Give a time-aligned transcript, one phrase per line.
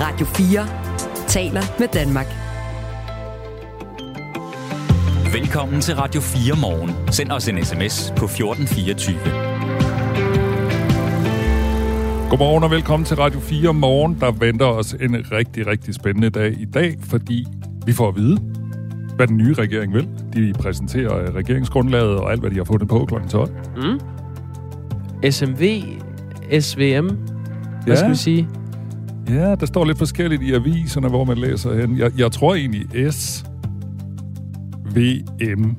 [0.00, 0.66] Radio 4
[1.28, 2.26] taler med Danmark.
[5.32, 6.90] Velkommen til Radio 4 morgen.
[7.12, 9.18] Send os en sms på 1424.
[12.30, 14.16] Godmorgen og velkommen til Radio 4 morgen.
[14.20, 17.46] Der venter os en rigtig, rigtig spændende dag i dag, fordi
[17.86, 18.36] vi får at vide,
[19.16, 20.08] hvad den nye regering vil.
[20.34, 23.14] De præsenterer regeringsgrundlaget og alt, hvad de har fundet på kl.
[23.28, 23.50] 12.
[23.76, 24.00] Mm.
[25.30, 25.82] SMV,
[26.60, 27.94] SVM, hvad Ja.
[27.94, 28.48] skal vi sige?
[29.34, 31.98] Ja, der står lidt forskelligt i aviserne, hvor man læser hen.
[31.98, 33.44] Jeg, jeg tror egentlig S,
[34.96, 34.98] V,
[35.56, 35.74] M.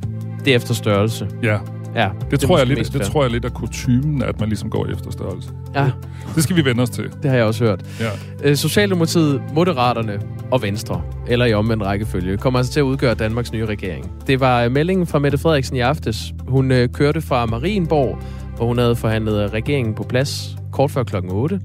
[0.46, 1.28] Det er efter størrelse.
[1.44, 1.58] Ja,
[1.96, 4.86] Ja, det, tror jeg lidt, det tror jeg lidt er kutumen, at man ligesom går
[4.88, 5.50] efter størrelse.
[5.76, 5.90] Ja,
[6.36, 7.04] Det skal vi vende os til.
[7.24, 7.86] det har jeg også hørt.
[8.00, 8.10] Ja.
[8.50, 10.20] Øh, Socialdemokratiet, Moderaterne
[10.52, 14.12] og Venstre, eller i omvendt rækkefølge, kommer altså til at udgøre Danmarks nye regering.
[14.28, 16.34] Det var øh, meldingen fra Mette Frederiksen i aftes.
[16.48, 18.18] Hun øh, kørte fra Marienborg,
[18.56, 21.60] hvor hun havde forhandlet regeringen på plads kort før klokken 8.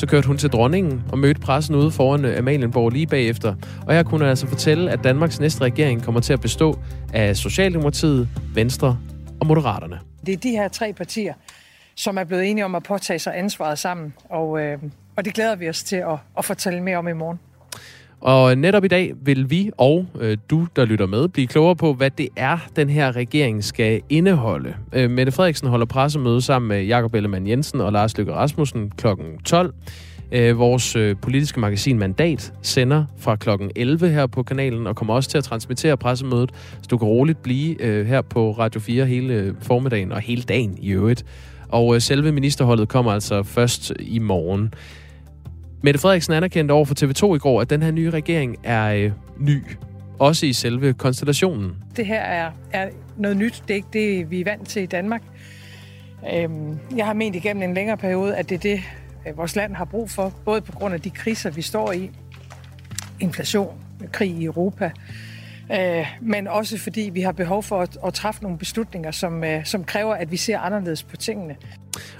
[0.00, 3.54] Så kørte hun til dronningen og mødte pressen ude foran øh, Amalienborg lige bagefter.
[3.86, 6.78] Og her kunne hun altså fortælle, at Danmarks næste regering kommer til at bestå
[7.12, 8.98] af Socialdemokratiet, Venstre
[9.40, 10.00] og Moderaterne.
[10.26, 11.34] Det er de her tre partier,
[11.94, 14.78] som er blevet enige om at påtage sig ansvaret sammen, og, øh,
[15.16, 17.40] og det glæder vi os til at, at fortælle mere om i morgen.
[18.20, 21.92] Og netop i dag vil vi og øh, du, der lytter med, blive klogere på,
[21.92, 24.74] hvad det er, den her regering skal indeholde.
[24.92, 29.06] Øh, Mette Frederiksen holder pressemøde sammen med Jakob Ellemann Jensen og Lars Løkke Rasmussen kl.
[29.44, 29.74] 12.
[30.32, 33.48] Øh, vores øh, politiske magasin Mandat sender fra kl.
[33.76, 37.42] 11 her på kanalen og kommer også til at transmittere pressemødet, så du kan roligt
[37.42, 41.24] blive øh, her på Radio 4 hele øh, formiddagen og hele dagen i øvrigt.
[41.68, 44.74] Og øh, selve ministerholdet kommer altså først i morgen.
[45.82, 49.12] Mette Frederiksen anerkendte over for TV2 i går, at den her nye regering er øh,
[49.38, 49.62] ny.
[50.18, 51.76] Også i selve konstellationen.
[51.96, 53.62] Det her er, er noget nyt.
[53.68, 55.22] Det er ikke det, vi er vant til i Danmark.
[56.34, 58.80] Øhm, jeg har ment igennem en længere periode, at det er det,
[59.28, 62.10] øh, vores land har brug for, både på grund af de kriser, vi står i,
[63.20, 63.78] inflation,
[64.12, 64.90] krig i Europa,
[65.72, 69.64] øh, men også fordi vi har behov for at, at træffe nogle beslutninger, som, øh,
[69.64, 71.56] som kræver, at vi ser anderledes på tingene.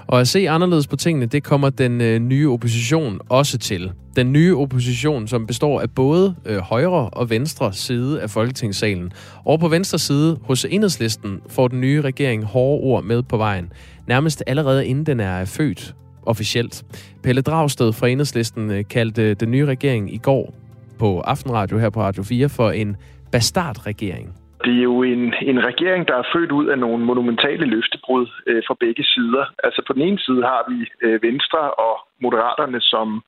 [0.07, 3.91] Og at se anderledes på tingene, det kommer den øh, nye opposition også til.
[4.15, 9.11] Den nye opposition, som består af både øh, højre og venstre side af Folketingssalen.
[9.45, 13.71] Og på venstre side hos enhedslisten får den nye regering hårde ord med på vejen.
[14.07, 15.95] Nærmest allerede inden den er født
[16.25, 16.83] officielt.
[17.23, 20.53] Pelle Dragsted fra enhedslisten øh, kaldte øh, den nye regering i går
[20.99, 22.95] på Aftenradio her på Radio 4 for en
[23.31, 24.27] bastardregering.
[24.65, 28.63] Det er jo en, en regering, der er født ud af nogle monumentale løftebrud øh,
[28.67, 29.45] fra begge sider.
[29.63, 33.23] Altså på den ene side har vi øh, Venstre og Moderaterne, som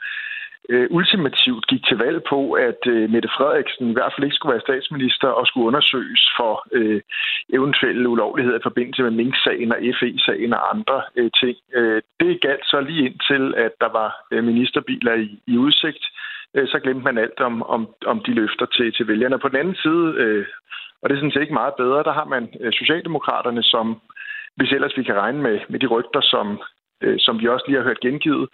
[0.70, 4.54] øh, ultimativt gik til valg på, at øh, Mette Frederiksen i hvert fald ikke skulle
[4.54, 7.02] være statsminister og skulle undersøges for øh,
[7.54, 11.58] eventuelle ulovligheder i forbindelse med Mink-sagen og FE-sagen og andre øh, ting.
[11.76, 16.06] Øh, det galt så lige indtil, at der var øh, ministerbiler i, i udsigt.
[16.06, 19.40] Øh, Øh, så glemte man alt om, om, om de løfter til, til vælgerne.
[19.40, 20.46] På den anden side, øh,
[21.02, 24.02] og det er sådan set ikke meget bedre, der har man øh, Socialdemokraterne, som
[24.56, 26.62] hvis ellers vi kan regne med, med de rygter, som,
[27.02, 28.50] øh, som vi også lige har hørt gengivet,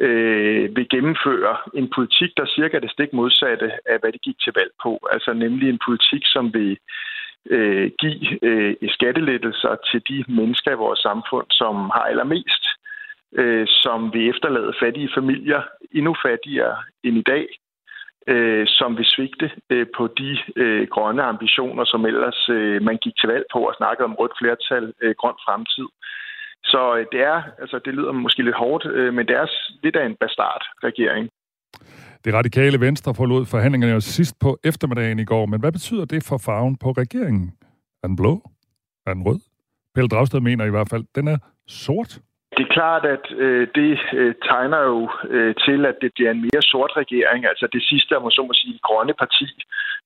[0.00, 4.38] øh, vil gennemføre en politik, der cirka er det stik modsatte af, hvad de gik
[4.40, 4.98] til valg på.
[5.12, 6.78] Altså nemlig en politik, som vil
[7.50, 12.64] øh, give øh, skattelettelser til de mennesker i vores samfund, som har allermest,
[13.38, 17.46] øh, som vil efterlade fattige familier endnu fattigere end i dag,
[18.26, 23.16] øh, som vil svigte øh, på de øh, grønne ambitioner, som ellers øh, man gik
[23.16, 25.88] til valg på og snakkede om rødt flertal, øh, grøn fremtid.
[26.64, 29.46] Så øh, det er, altså det lyder måske lidt hårdt, øh, men det er
[29.82, 31.28] lidt af en bastard-regering.
[32.24, 36.24] Det radikale venstre forlod forhandlingerne jo sidst på eftermiddagen i går, men hvad betyder det
[36.28, 37.52] for farven på regeringen?
[38.02, 38.50] Er den blå?
[39.06, 39.40] Er den rød?
[39.94, 42.20] Pelle Dragsted mener i hvert fald, den er sort.
[42.56, 46.42] Det er klart, at øh, det øh, tegner jo øh, til, at det bliver en
[46.42, 47.46] mere sort regering.
[47.46, 49.48] Altså det sidste, om man så må sige, grønne parti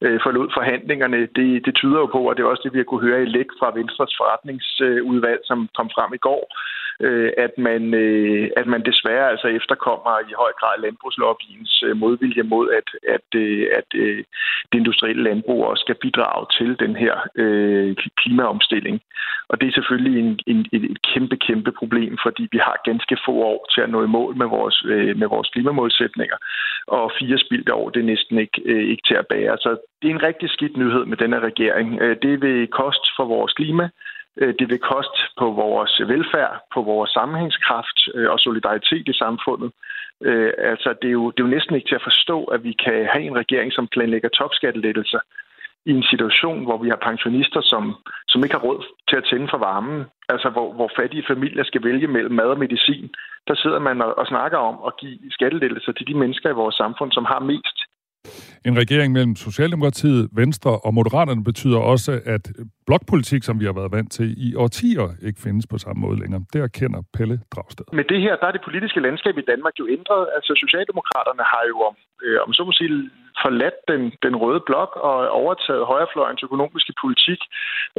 [0.05, 1.21] øh, forlod forhandlingerne.
[1.39, 3.33] Det, det tyder jo på, og det er også det, vi har kunne høre i
[3.37, 6.43] læk fra Venstres forretningsudvalg, som kom frem i går,
[7.01, 12.43] øh, at, man, øh, at man desværre altså efterkommer i høj grad landbrugslobbyens øh, modvilje
[12.43, 14.25] mod, at, at, øh, at øh,
[14.73, 19.01] det industrielle landbrug også skal bidrage til den her øh, klimaomstilling.
[19.49, 23.17] Og det er selvfølgelig en, en, et, et kæmpe, kæmpe problem, fordi vi har ganske
[23.27, 26.37] få år til at nå i mål med vores, øh, med vores klimamålsætninger.
[26.87, 29.57] Og fire spildte år, det er næsten ikke, øh, ikke til at bære.
[29.59, 29.71] Så
[30.03, 32.03] det er en rigtig skidt nyhed med denne regering.
[32.03, 33.89] Øh, det vil koste for vores klima,
[34.41, 39.71] Øh, det vil koste på vores velfærd, på vores sammenhængskraft øh, og solidaritet i samfundet.
[40.23, 42.73] Øh, altså, det er, jo, det er jo næsten ikke til at forstå, at vi
[42.85, 45.21] kan have en regering, som planlægger topskattelettelser
[45.87, 47.95] i en situation, hvor vi har pensionister, som,
[48.29, 51.85] som ikke har råd til at tænde for varmen, altså hvor, hvor fattige familier skal
[51.85, 53.11] vælge mellem mad og medicin,
[53.49, 56.75] der sidder man og, og snakker om at give skattelettelser til de mennesker i vores
[56.75, 57.79] samfund, som har mest.
[58.69, 62.45] En regering mellem Socialdemokratiet, Venstre og Moderaterne betyder også, at
[62.87, 66.43] blokpolitik, som vi har været vant til i årtier, ikke findes på samme måde længere.
[66.53, 67.87] Det erkender Pelle Dragsted.
[67.93, 70.23] Med det her, der er det politiske landskab i Danmark jo ændret.
[70.37, 71.95] Altså Socialdemokraterne har jo, om,
[72.25, 73.11] øh, om så må sige,
[73.45, 77.41] forladt den, den røde blok og overtaget højrefløjens økonomiske politik.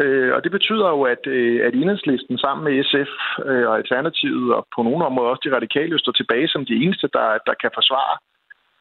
[0.01, 3.11] Øh, og det betyder jo, at, øh, at enhedslisten sammen med SF
[3.49, 7.07] øh, og Alternativet og på nogle områder også de radikale står tilbage som de eneste,
[7.17, 8.15] der, der kan forsvare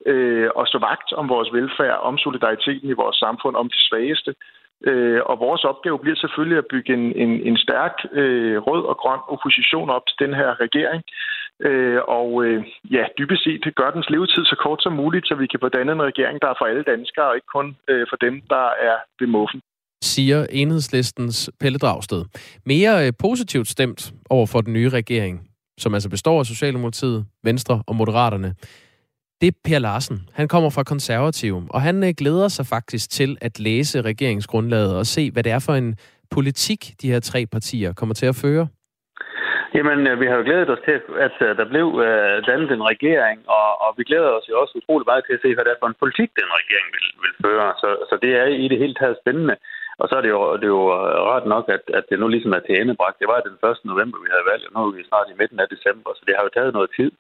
[0.06, 4.35] øh, og stå vagt om vores velfærd, om solidariteten i vores samfund, om de svageste.
[4.89, 8.97] Øh, og vores opgave bliver selvfølgelig at bygge en, en, en stærk øh, rød og
[8.97, 11.03] grøn opposition op til den her regering.
[11.69, 15.35] Øh, og øh, ja, dybest set det gør dens levetid så kort som muligt, så
[15.35, 18.06] vi kan få dannet en regering, der er for alle danskere, og ikke kun øh,
[18.11, 19.61] for dem, der er ved muffen
[20.05, 22.25] siger enhedslistens Pelle Dragsted.
[22.67, 25.49] Mere øh, positivt stemt over for den nye regering,
[25.79, 28.55] som altså består af Socialdemokratiet, Venstre og Moderaterne,
[29.44, 30.19] det er Per Larsen.
[30.41, 35.06] Han kommer fra Konservativ, og han øh, glæder sig faktisk til at læse regeringsgrundlaget og
[35.17, 35.91] se, hvad det er for en
[36.37, 38.64] politik, de her tre partier kommer til at føre.
[39.76, 40.96] Jamen, øh, vi har jo glædet os til,
[41.26, 41.87] at øh, der blev
[42.50, 45.50] dannet en regering, og, og vi glæder os jo også utrolig meget til at se,
[45.55, 47.69] hvad det er for en politik, den regering vil, vil føre.
[47.82, 49.56] Så, så det er i det hele taget spændende.
[50.00, 50.87] Og så er det jo, det er jo
[51.35, 53.20] ret nok, at, at det nu ligesom er til endebragt.
[53.23, 53.91] Det var den 1.
[53.93, 56.35] november, vi havde valgt, og nu er vi snart i midten af december, så det
[56.37, 57.11] har jo taget noget tid.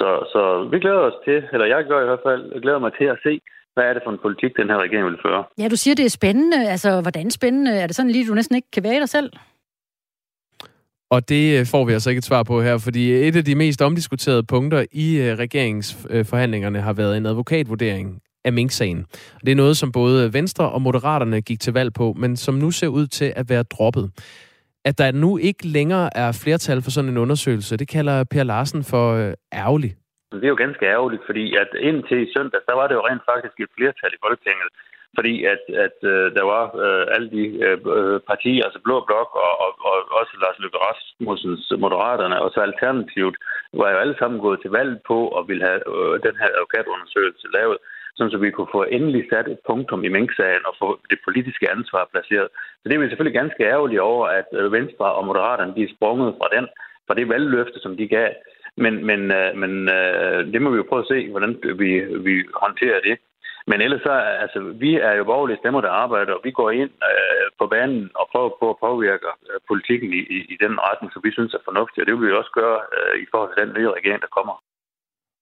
[0.00, 2.92] Så, så vi glæder os til, eller jeg gør i hvert fald, jeg glæder mig
[2.98, 3.40] til at se,
[3.74, 5.44] hvad er det for en politik, den her regering vil føre.
[5.58, 6.68] Ja, du siger, det er spændende.
[6.74, 7.72] Altså, hvordan spændende?
[7.82, 9.30] Er det sådan lige, du næsten ikke kan være i dig selv?
[11.10, 13.54] Og det øh, får vi altså ikke et svar på her, fordi et af de
[13.54, 19.06] mest omdiskuterede punkter i øh, regeringsforhandlingerne har været en advokatvurdering af Mink-sagen.
[19.46, 22.70] Det er noget, som både Venstre og Moderaterne gik til valg på, men som nu
[22.70, 24.10] ser ud til at være droppet
[24.88, 28.82] at der nu ikke længere er flertal for sådan en undersøgelse, det kalder Per Larsen
[28.92, 29.32] for øh,
[29.62, 29.94] ærgerligt.
[30.32, 33.24] Det er jo ganske ærgerligt, fordi at indtil i søndag, der var det jo rent
[33.32, 34.68] faktisk et flertal i Folketinget,
[35.16, 39.30] fordi at, at øh, der var øh, alle de øh, øh, partier, altså Blå Blok
[39.46, 43.36] og, og, og også Lars Løkke Rasmussens Moderaterne, og så Alternativet,
[43.80, 47.46] var jo alle sammen gået til valg på at ville have øh, den her advokatundersøgelse
[47.58, 47.78] lavet
[48.16, 51.70] sådan så vi kunne få endelig sat et punktum i minksagen og få det politiske
[51.70, 52.48] ansvar placeret.
[52.80, 55.94] Så det er vi selvfølgelig ganske ærgerlige over, at øh, Venstre og Moderaterne de er
[55.96, 56.66] sprunget fra, den,
[57.06, 58.30] fra det valgløfte, som de gav.
[58.76, 61.52] Men, men, øh, men øh, det må vi jo prøve at se, hvordan
[61.82, 61.90] vi,
[62.28, 63.16] vi håndterer det.
[63.66, 64.14] Men ellers så,
[64.44, 68.10] altså, vi er jo borgerlige stemmer, der arbejder, og vi går ind øh, på banen
[68.14, 71.54] og prøver på at påvirke øh, politikken i, i, i den retning, som vi synes
[71.54, 72.02] er fornuftigt.
[72.02, 74.54] Og det vil vi også gøre øh, i forhold til den nye regering, der kommer.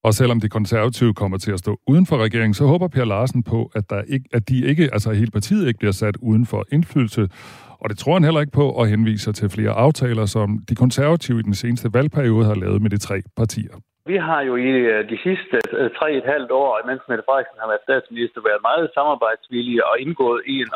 [0.05, 3.43] Og selvom de konservative kommer til at stå uden for regeringen, så håber Per Larsen
[3.43, 6.67] på, at, der ikke, at de ikke, altså hele partiet ikke bliver sat uden for
[6.73, 7.29] indflydelse.
[7.83, 11.39] Og det tror han heller ikke på, og henviser til flere aftaler, som de konservative
[11.39, 13.77] i den seneste valgperiode har lavet med de tre partier.
[14.11, 17.63] Vi har jo i øh, de sidste øh, tre et halvt år, mens Mette Frederiksen
[17.63, 20.71] har været statsminister, været meget samarbejdsvillige og indgået i en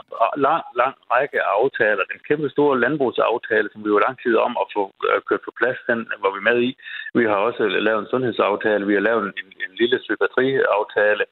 [0.47, 2.05] lang, lang række aftaler.
[2.13, 5.53] Den kæmpe store landbrugsaftale, som vi jo lang tid om at få øh, kørt på
[5.61, 6.71] plads, den var vi med i.
[7.19, 11.25] Vi har også lavet en sundhedsaftale, vi har lavet en, en lille psykiatriaftale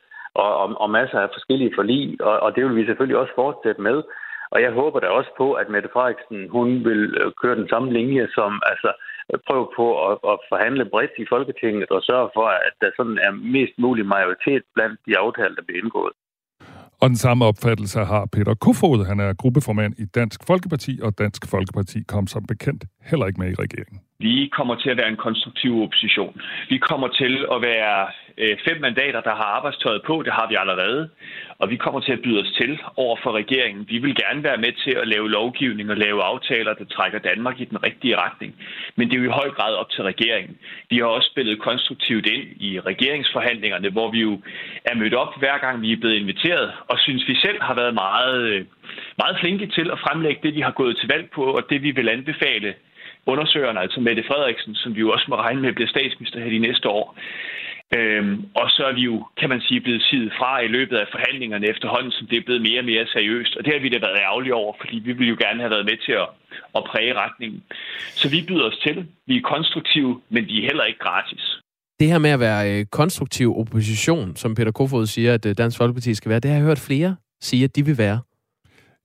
[0.43, 3.83] og, og, og masser af forskellige forlig, og, og det vil vi selvfølgelig også fortsætte
[3.89, 3.99] med.
[4.55, 7.03] Og jeg håber da også på, at Mette Frederiksen hun vil
[7.43, 8.91] køre den samme linje, som altså
[9.49, 13.33] prøve på at, at forhandle bredt i Folketinget og sørge for, at der sådan er
[13.57, 16.15] mest mulig majoritet blandt de aftaler, der bliver indgået.
[17.03, 19.01] Og den samme opfattelse har Peter Kofod.
[19.11, 23.51] Han er gruppeformand i Dansk Folkeparti, og Dansk Folkeparti kom som bekendt heller ikke med
[23.51, 24.01] i regeringen.
[24.19, 26.35] Vi kommer til at være en konstruktiv opposition.
[26.69, 27.97] Vi kommer til at være
[28.39, 30.23] øh, fem mandater, der har arbejdstøjet på.
[30.23, 31.09] Det har vi allerede.
[31.59, 33.87] Og vi kommer til at byde os til over for regeringen.
[33.89, 37.61] Vi vil gerne være med til at lave lovgivning og lave aftaler, der trækker Danmark
[37.61, 38.55] i den rigtige retning.
[38.97, 40.57] Men det er jo i høj grad op til regeringen.
[40.91, 44.41] Vi har også spillet konstruktivt ind i regeringsforhandlingerne, hvor vi jo
[44.85, 47.95] er mødt op hver gang vi er blevet inviteret, og synes vi selv har været
[47.95, 48.65] meget, øh,
[49.19, 51.91] meget flinke til at fremlægge det, vi har gået til valg på, og det vi
[51.91, 52.75] vil anbefale
[53.27, 56.59] undersøgerne, altså Mette Frederiksen, som vi jo også må regne med bliver statsminister her de
[56.59, 57.19] næste år.
[57.99, 61.07] Øhm, og så er vi jo, kan man sige, blevet sidet fra i løbet af
[61.11, 63.57] forhandlingerne efterhånden, som det er blevet mere og mere seriøst.
[63.57, 65.85] Og det har vi da været ærgerlige over, fordi vi vil jo gerne have været
[65.85, 66.29] med til at,
[66.77, 67.63] at præge retningen.
[68.21, 69.07] Så vi byder os til.
[69.27, 71.45] Vi er konstruktive, men de er heller ikke gratis.
[72.01, 75.77] Det her med at være øh, konstruktiv opposition, som Peter Kofod siger, at øh, Dansk
[75.79, 78.21] Folkeparti skal være, det har jeg hørt flere sige, at de vil være.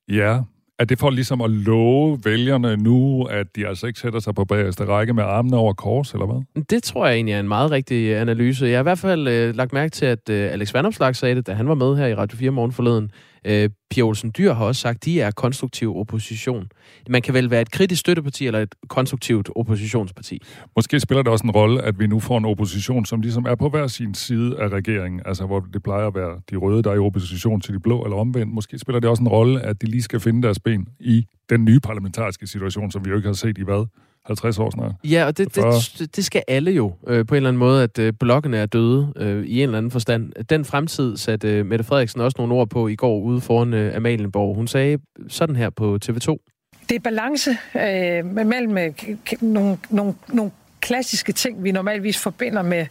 [0.10, 0.34] Ja,
[0.80, 4.46] er det for ligesom at love vælgerne nu, at de altså ikke sætter sig på
[4.46, 6.64] bagerste række med armene over kors, eller hvad?
[6.70, 8.66] Det tror jeg egentlig er en meget rigtig analyse.
[8.66, 11.48] Jeg har i hvert fald øh, lagt mærke til, at øh, Alex Vandopslag sagde det,
[11.48, 13.12] da han var med her i Radio 4 morgen forleden,
[13.46, 16.70] Øh, Pia Olsen Dyr har også sagt, at de er konstruktiv opposition.
[17.10, 20.42] Man kan vel være et kritisk støtteparti eller et konstruktivt oppositionsparti?
[20.76, 23.56] Måske spiller det også en rolle, at vi nu får en opposition, som ligesom er
[23.56, 25.22] på hver sin side af regeringen.
[25.26, 28.04] Altså, hvor det plejer at være de røde, der er i opposition til de blå,
[28.04, 28.54] eller omvendt.
[28.54, 31.66] Måske spiller det også en rolle, at de lige skal finde deres ben i den
[31.66, 33.86] nye parlamentariske situation, som vi jo ikke har set i hvad?
[34.30, 34.92] 50 år snart.
[35.04, 38.00] Ja, og det, det, det skal alle jo øh, på en eller anden måde, at
[38.00, 40.32] øh, blokkene er døde øh, i en eller anden forstand.
[40.50, 43.96] Den fremtid satte øh, Mette Frederiksen også nogle ord på i går ude foran øh,
[43.96, 44.56] Amalienborg.
[44.56, 46.38] Hun sagde sådan her på TV2.
[46.90, 48.92] Det er balance øh, mellem øh,
[49.42, 52.86] nogle, nogle, nogle klassiske ting, vi normalvis forbinder med,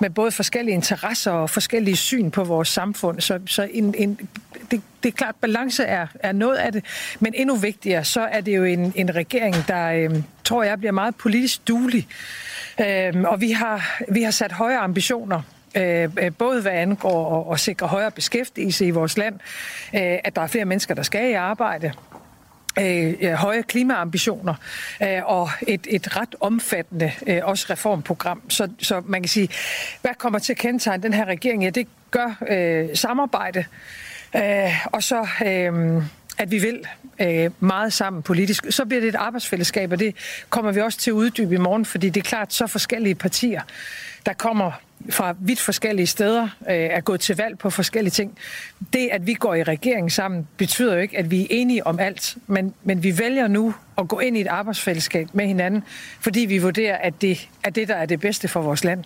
[0.00, 3.20] med både forskellige interesser og forskellige syn på vores samfund.
[3.20, 4.28] Så, så en, en,
[4.70, 6.84] det, det er klart, balance er, er noget af det,
[7.20, 10.92] men endnu vigtigere, så er det jo en, en regering, der øh, tror jeg bliver
[10.92, 12.08] meget politisk duelig.
[12.80, 15.42] Øh, og vi har, vi har sat højere ambitioner
[15.76, 19.34] øh, øh, både hvad angår at, at sikre højere beskæftigelse i vores land,
[19.94, 21.92] øh, at der er flere mennesker, der skal i arbejde,
[22.80, 24.54] øh, høje klimaambitioner
[25.02, 28.50] øh, og et, et ret omfattende øh, også reformprogram.
[28.50, 29.48] Så, så man kan sige,
[30.02, 31.62] hvad kommer til at kendetegne den her regering?
[31.62, 33.64] Ja, det gør øh, samarbejde,
[34.36, 35.28] øh, og så...
[35.46, 36.02] Øh,
[36.38, 36.86] at vi vil
[37.20, 38.66] øh, meget sammen politisk.
[38.70, 40.16] Så bliver det et arbejdsfællesskab, og det
[40.50, 43.60] kommer vi også til at uddybe i morgen, fordi det er klart, så forskellige partier,
[44.26, 44.72] der kommer
[45.10, 48.38] fra vidt forskellige steder, øh, er gået til valg på forskellige ting.
[48.92, 51.98] Det, at vi går i regering sammen, betyder jo ikke, at vi er enige om
[51.98, 55.82] alt, men, men vi vælger nu at gå ind i et arbejdsfællesskab med hinanden,
[56.20, 59.04] fordi vi vurderer, at det er det, der er det bedste for vores land.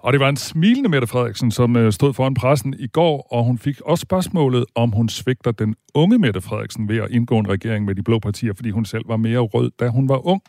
[0.00, 3.44] Og det var en smilende Mette Frederiksen, som øh, stod foran pressen i går, og
[3.44, 7.48] hun fik også spørgsmålet, om hun svigter den unge Mette Frederiksen ved at indgå en
[7.48, 10.42] regering med de blå partier, fordi hun selv var mere rød, da hun var ung.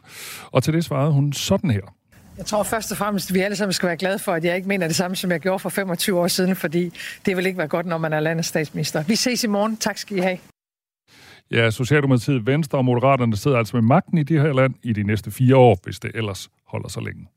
[0.52, 1.99] Og til det svarede hun sådan her.
[2.40, 4.56] Jeg tror først og fremmest, at vi alle sammen skal være glade for, at jeg
[4.56, 6.92] ikke mener det samme, som jeg gjorde for 25 år siden, fordi
[7.26, 9.04] det vil ikke være godt, når man er landets statsminister.
[9.04, 9.78] Vi ses i morgen.
[9.78, 10.38] Tak skal I have.
[11.52, 15.04] Ja, Socialdemokratiet, Venstre og Moderaterne sidder altså med magten i det her land i de
[15.04, 17.28] næste fire år, hvis det ellers holder så længe.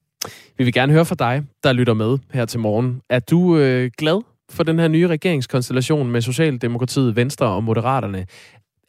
[0.59, 3.01] Vi vil gerne høre fra dig, der lytter med her til morgen.
[3.11, 8.27] Er du øh, glad for den her nye regeringskonstellation med Socialdemokratiet, Venstre og Moderaterne?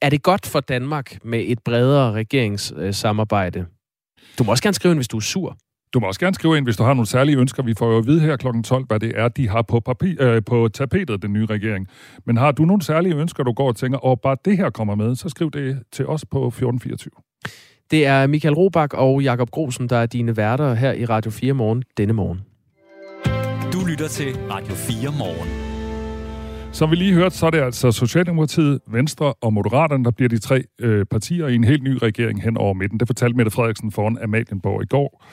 [0.02, 3.66] Er det godt for Danmark med et bredere regeringssamarbejde?
[4.40, 5.58] Du må også gerne skrive ind, hvis du er sur.
[5.94, 7.64] Du må også gerne skrive ind, hvis du har nogle særlige ønsker.
[7.64, 8.48] Vi får jo at vide her kl.
[8.64, 11.88] 12, hvad det er, de har på, papir, øh, på tapetet, den nye regering.
[12.26, 14.96] Men har du nogle særlige ønsker, du går og tænker, og bare det her kommer
[14.96, 17.12] med, så skriv det til os på 1424.
[17.92, 21.54] Det er Michael Robach og Jakob Grosen, der er dine værter her i Radio 4
[21.54, 22.42] morgen denne morgen.
[23.74, 25.73] Du lytter til Radio 4 morgen.
[26.74, 30.40] Som vi lige hørte, så er det altså Socialdemokratiet, Venstre og Moderaterne, der bliver de
[30.40, 33.00] tre øh, partier i en helt ny regering hen over midten.
[33.00, 35.24] Det fortalte Mette Frederiksen foran Amalienborg i går.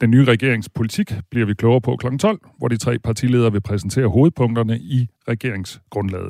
[0.00, 2.16] Den nye regeringspolitik bliver vi klogere på kl.
[2.16, 6.28] 12, hvor de tre partiledere vil præsentere hovedpunkterne i regeringsgrundlaget.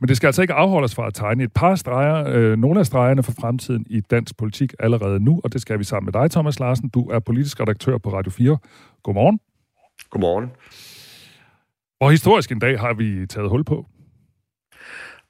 [0.00, 2.86] Men det skal altså ikke afholdes fra at tegne et par streger, øh, nogle af
[2.86, 6.30] stregerne for fremtiden i dansk politik allerede nu, og det skal vi sammen med dig,
[6.30, 6.88] Thomas Larsen.
[6.88, 8.58] Du er politisk redaktør på Radio 4.
[9.02, 9.40] Godmorgen.
[10.10, 10.50] Godmorgen.
[12.00, 13.86] Og historisk en dag har vi taget hul på.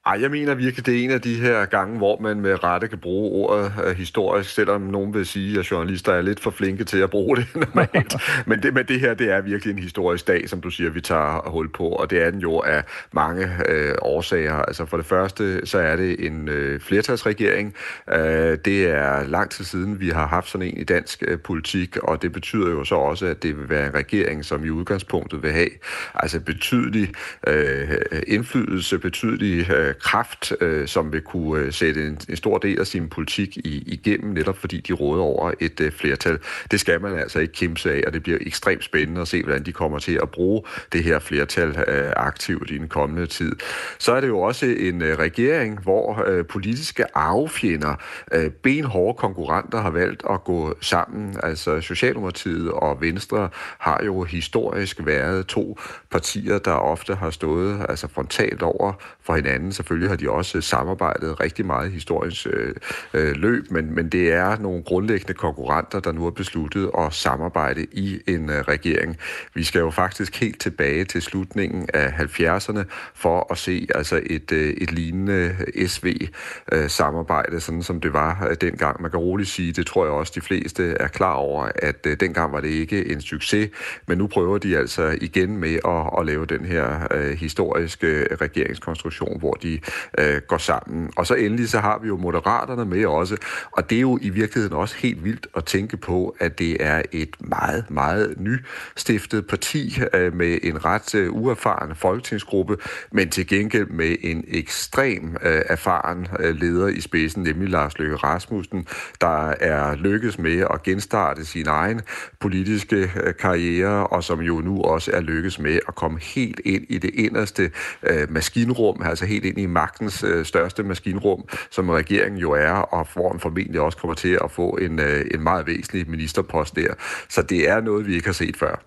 [0.09, 2.89] Ej, jeg mener virkelig, det er en af de her gange, hvor man med rette
[2.89, 6.85] kan bruge ordet øh, historisk, selvom nogen vil sige, at journalister er lidt for flinke
[6.85, 8.15] til at bruge det normalt.
[8.47, 11.01] men, det, men det her, det er virkelig en historisk dag, som du siger, vi
[11.01, 14.55] tager hul på, og det er den jo af mange øh, årsager.
[14.55, 17.75] Altså for det første, så er det en øh, flertalsregering.
[18.13, 21.97] Øh, det er lang tid siden, vi har haft sådan en i dansk øh, politik,
[21.97, 25.43] og det betyder jo så også, at det vil være en regering, som i udgangspunktet
[25.43, 25.71] vil have
[26.15, 27.13] altså betydelig
[27.47, 27.89] øh,
[28.27, 32.87] indflydelse, betydelig øh, kraft, øh, som vil kunne øh, sætte en, en stor del af
[32.87, 36.39] sin politik i, igennem, netop fordi de råder over et øh, flertal.
[36.71, 39.63] Det skal man altså ikke kæmpe af, og det bliver ekstremt spændende at se, hvordan
[39.67, 40.63] de kommer til at bruge
[40.93, 43.57] det her flertal øh, aktivt i den kommende tid.
[43.99, 47.95] Så er det jo også en øh, regering, hvor øh, politiske arvefjender,
[48.33, 51.37] øh, benhårde konkurrenter har valgt at gå sammen.
[51.43, 55.79] Altså Socialdemokratiet og Venstre har jo historisk været to
[56.11, 60.63] partier, der ofte har stået altså frontalt over for hinanden, Selvfølgelig har de også øh,
[60.63, 62.75] samarbejdet rigtig meget i historiens øh,
[63.15, 67.87] øh, løb, men, men det er nogle grundlæggende konkurrenter, der nu har besluttet at samarbejde
[67.93, 69.17] i en øh, regering.
[69.55, 72.83] Vi skal jo faktisk helt tilbage til slutningen af 70'erne
[73.15, 75.57] for at se altså et, øh, et lignende
[75.87, 79.03] SV-samarbejde, øh, øh sådan som det var øh, dengang.
[79.03, 82.17] Man kan roligt sige, det tror jeg også de fleste er klar over, at øh,
[82.21, 83.71] dengang var det ikke en succes,
[84.07, 88.37] men nu prøver de altså igen med at, at lave den her øh, historiske øh,
[88.41, 89.81] regeringskonstruktion, hvor de de
[90.19, 91.11] øh, går sammen.
[91.17, 93.37] Og så endelig så har vi jo Moderaterne med også,
[93.73, 97.03] og det er jo i virkeligheden også helt vildt at tænke på, at det er
[97.13, 102.77] et meget, meget nystiftet parti øh, med en ret øh, uerfaren folketingsgruppe,
[103.13, 108.17] men til gengæld med en ekstrem øh, erfaren øh, leder i spidsen, nemlig Lars Løkke
[108.17, 108.87] Rasmussen,
[109.21, 112.01] der er lykkes med at genstarte sin egen
[112.41, 116.85] politiske øh, karriere, og som jo nu også er lykkes med at komme helt ind
[116.89, 117.71] i det inderste
[118.03, 123.07] øh, maskinrum, altså helt ind i magtens øh, største maskinrum, som regeringen jo er, og
[123.15, 126.95] hvor han formentlig også kommer til at få en, øh, en meget væsentlig ministerpost der.
[127.29, 128.85] Så det er noget, vi ikke har set før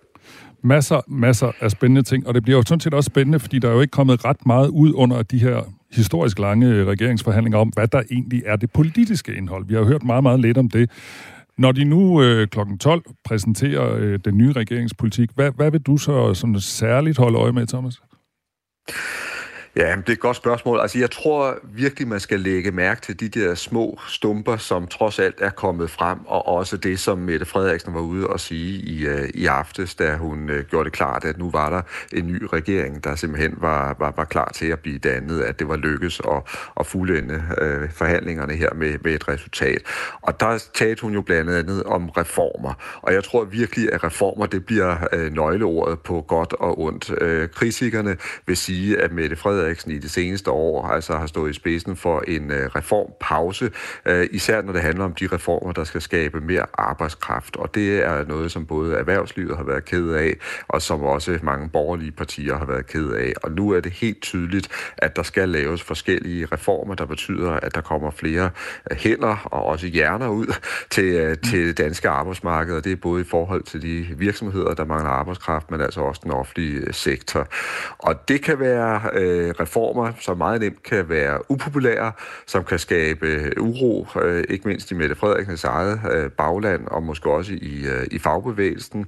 [0.64, 3.70] masser, masser af spændende ting, og det bliver jo sådan set også spændende, fordi der
[3.70, 7.68] er jo ikke kommet ret meget ud under de her historisk lange øh, regeringsforhandlinger om,
[7.68, 9.66] hvad der egentlig er det politiske indhold.
[9.68, 10.90] Vi har hørt meget, meget lidt om det.
[11.58, 12.60] Når de nu øh, kl.
[12.80, 17.52] 12 præsenterer øh, den nye regeringspolitik, hvad, hvad vil du så sådan særligt holde øje
[17.52, 18.02] med, Thomas?
[19.76, 20.80] Ja, det er et godt spørgsmål.
[20.80, 25.20] Altså, jeg tror virkelig, man skal lægge mærke til de der små stumper, som trods
[25.20, 29.06] alt er kommet frem, og også det, som Mette Frederiksen var ude og sige i,
[29.06, 31.82] øh, i aftes, da hun øh, gjorde det klart, at nu var der
[32.14, 35.68] en ny regering, der simpelthen var, var, var klar til at blive dannet, at det
[35.68, 36.44] var lykkes at,
[36.80, 39.82] at fuldende øh, forhandlingerne her med, med et resultat.
[40.22, 44.46] Og der talte hun jo blandt andet om reformer, og jeg tror virkelig, at reformer,
[44.46, 47.12] det bliver øh, nøgleordet på godt og ondt.
[47.22, 51.50] Øh, kritikerne vil sige, at Mette Frederiksen Frederiksen i det seneste år altså har stået
[51.50, 53.72] i spidsen for en øh, reformpause,
[54.06, 57.56] øh, især når det handler om de reformer, der skal skabe mere arbejdskraft.
[57.56, 60.34] Og det er noget, som både erhvervslivet har været ked af,
[60.68, 63.34] og som også mange borgerlige partier har været ked af.
[63.44, 67.76] Og nu er det helt tydeligt, at der skal laves forskellige reformer, der betyder, at
[67.76, 68.50] der kommer flere
[68.92, 70.54] øh, hænder og også hjerner ud
[70.90, 72.76] til, øh, til det danske arbejdsmarked.
[72.76, 76.22] Og det er både i forhold til de virksomheder, der mangler arbejdskraft, men altså også
[76.24, 77.48] den offentlige øh, sektor.
[77.98, 82.12] Og det kan være øh, Øh, reformer, som meget nemt kan være upopulære,
[82.48, 87.04] som kan skabe øh, uro, øh, ikke mindst i Mette Frederiksens eget øh, bagland, og
[87.04, 89.06] måske også i, øh, i fagbevægelsen.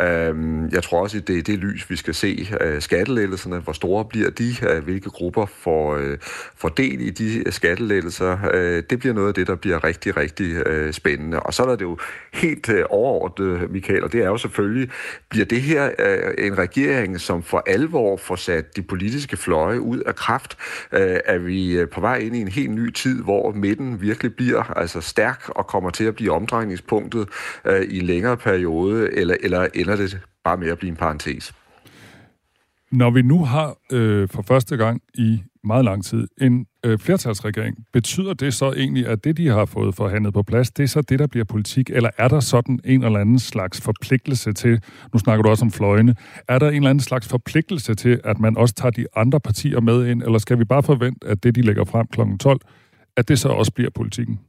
[0.00, 0.34] Øh,
[0.72, 3.58] jeg tror også, at det er det lys, vi skal se øh, skattelettelserne.
[3.58, 4.54] Hvor store bliver de?
[4.70, 6.18] Øh, hvilke grupper får, øh,
[6.56, 8.38] får del i de skattelettelser?
[8.54, 11.40] Øh, det bliver noget af det, der bliver rigtig, rigtig øh, spændende.
[11.40, 11.98] Og så er der det jo
[12.32, 14.90] helt øh, overordnet, Michael, og det er jo selvfølgelig,
[15.30, 19.98] bliver det her øh, en regering, som for alvor får sat de politiske fløje ud
[19.98, 20.56] af kraft?
[20.92, 24.34] Øh, er vi øh, på vej ind i en helt ny tid, hvor midten virkelig
[24.36, 27.28] bliver altså stærk og kommer til at blive omdrejningspunktet
[27.64, 31.54] øh, i en længere periode, eller, eller ender det bare med at blive en parentes?
[32.92, 37.76] Når vi nu har øh, for første gang i meget lang tid en øh, flertalsregering,
[37.92, 41.00] betyder det så egentlig, at det, de har fået forhandlet på plads, det er så
[41.00, 44.80] det, der bliver politik, eller er der sådan en eller anden slags forpligtelse til,
[45.12, 46.14] nu snakker du også om fløjene,
[46.48, 49.80] er der en eller anden slags forpligtelse til, at man også tager de andre partier
[49.80, 52.20] med ind, eller skal vi bare forvente, at det, de lægger frem kl.
[52.40, 52.60] 12,
[53.16, 54.40] at det så også bliver politikken?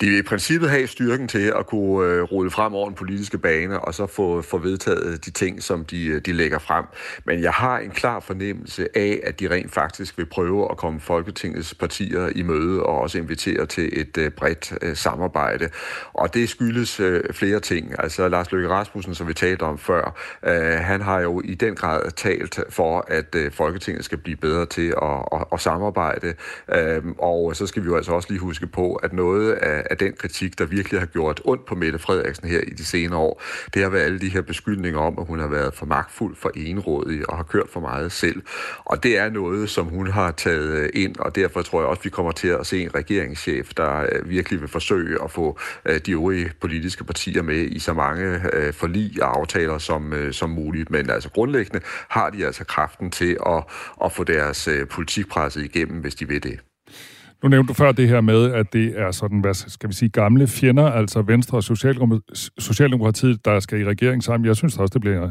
[0.00, 3.38] De vil i princippet have styrken til at kunne øh, rulle frem over den politiske
[3.38, 6.84] bane, og så få, få vedtaget de ting, som de, øh, de lægger frem.
[7.24, 11.00] Men jeg har en klar fornemmelse af, at de rent faktisk vil prøve at komme
[11.00, 15.68] Folketingets partier i møde, og også invitere til et øh, bredt øh, samarbejde.
[16.12, 17.94] Og det skyldes øh, flere ting.
[17.98, 21.74] Altså Lars Løkke Rasmussen, som vi talte om før, øh, han har jo i den
[21.74, 26.34] grad talt for, at øh, Folketinget skal blive bedre til at, at, at samarbejde.
[26.74, 29.29] Øh, og så skal vi jo altså også lige huske på, at noget
[29.62, 32.84] af af den kritik, der virkelig har gjort ondt på Mette Frederiksen her i de
[32.84, 33.42] senere år,
[33.74, 36.50] det har været alle de her beskyldninger om, at hun har været for magtfuld, for
[36.56, 38.42] enrådig og har kørt for meget selv.
[38.84, 42.02] Og det er noget, som hun har taget øh, ind, og derfor tror jeg også,
[42.02, 46.00] vi kommer til at se en regeringschef, der øh, virkelig vil forsøge at få øh,
[46.06, 48.40] de øvrige politiske partier med i så mange
[48.72, 50.90] forlig og aftaler som, som muligt.
[50.90, 53.64] Men altså grundlæggende har de altså kraften til at,
[54.04, 56.69] at få deres politik presset igennem, hvis de vil det.
[57.42, 60.08] Nu nævnte du før det her med, at det er sådan, hvad skal vi sige,
[60.08, 61.62] gamle fjender, altså Venstre og
[62.58, 64.46] Socialdemokratiet, der skal i regering sammen.
[64.46, 65.30] Jeg synes også, det bliver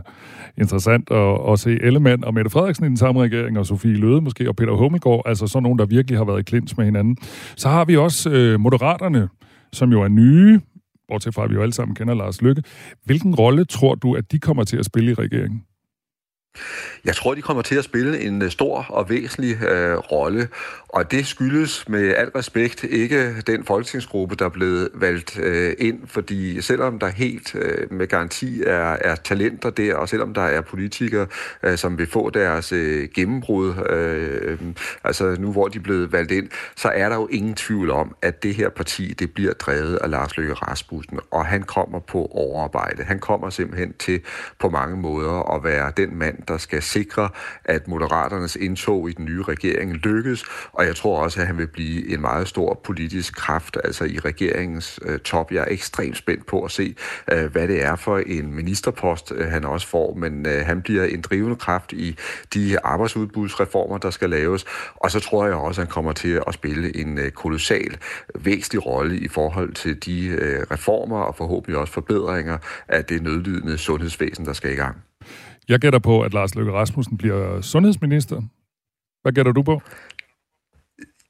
[0.58, 4.22] interessant at, at se Ellemann og Mette Frederiksen i den samme regering, og Sofie Løde
[4.22, 7.18] måske, og Peter Hummelgaard, altså sådan nogen, der virkelig har været i klins med hinanden.
[7.56, 9.30] Så har vi også øh, Moderaterne,
[9.74, 10.60] som jo er nye,
[11.08, 12.64] bortset fra, at vi jo alle sammen kender Lars Lykke.
[13.06, 15.64] Hvilken rolle tror du, at de kommer til at spille i regeringen?
[17.06, 20.48] Jeg tror, de kommer til at spille en øh, stor og væsentlig øh, rolle,
[20.90, 26.00] og det skyldes med al respekt ikke den folketingsgruppe, der er blevet valgt øh, ind,
[26.08, 30.62] fordi selvom der helt øh, med garanti er, er talenter der, og selvom der er
[30.62, 31.28] politikere,
[31.64, 34.60] øh, som vil få deres øh, gennembrud, øh,
[35.04, 38.16] altså nu hvor de er blevet valgt ind, så er der jo ingen tvivl om,
[38.22, 42.26] at det her parti, det bliver drevet af Lars Løkke Rasmussen, og han kommer på
[42.32, 43.04] overarbejde.
[43.04, 44.22] Han kommer simpelthen til
[44.60, 47.30] på mange måder at være den mand, der skal sikre,
[47.66, 51.68] at Moderaternes indtog i den nye regering lykkes, og jeg tror også, at han vil
[51.68, 55.52] blive en meget stor politisk kraft, altså i regeringens øh, top.
[55.52, 56.96] Jeg er ekstremt spændt på at se,
[57.32, 61.04] øh, hvad det er for en ministerpost, øh, han også får, men øh, han bliver
[61.04, 62.18] en drivende kraft i
[62.54, 66.54] de arbejdsudbudsreformer, der skal laves, og så tror jeg også, at han kommer til at
[66.54, 67.98] spille en øh, kolossal,
[68.40, 72.58] væsentlig rolle i forhold til de øh, reformer og forhåbentlig også forbedringer
[72.88, 75.09] af det nødlidende sundhedsvæsen, der skal i gang.
[75.70, 78.42] Jeg gætter på, at Lars Løkke Rasmussen bliver sundhedsminister.
[79.22, 79.82] Hvad gætter du på?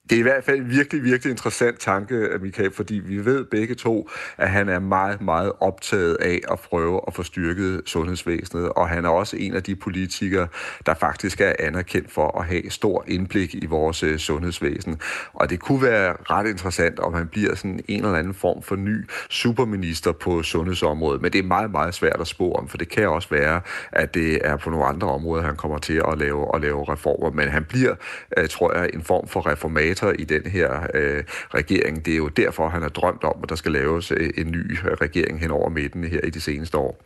[0.09, 3.75] Det er i hvert fald en virkelig, virkelig interessant tanke, Michael, fordi vi ved begge
[3.75, 8.89] to, at han er meget, meget optaget af at prøve at få styrket sundhedsvæsenet, og
[8.89, 10.47] han er også en af de politikere,
[10.85, 14.99] der faktisk er anerkendt for at have stor indblik i vores øh, sundhedsvæsen.
[15.33, 18.75] Og det kunne være ret interessant, om han bliver sådan en eller anden form for
[18.75, 22.89] ny superminister på sundhedsområdet, men det er meget, meget svært at spå om, for det
[22.89, 26.55] kan også være, at det er på nogle andre områder, han kommer til at lave,
[26.55, 27.95] at lave reformer, men han bliver,
[28.37, 32.05] øh, tror jeg, en form for reformator i den her øh, regering.
[32.05, 34.77] Det er jo derfor, han har drømt om, at der skal laves øh, en ny
[35.01, 37.03] regering hen over midten her i de seneste år.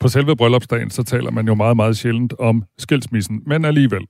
[0.00, 3.42] På selve bryllupsdagen, så taler man jo meget, meget sjældent om skilsmissen.
[3.46, 4.06] Men alligevel,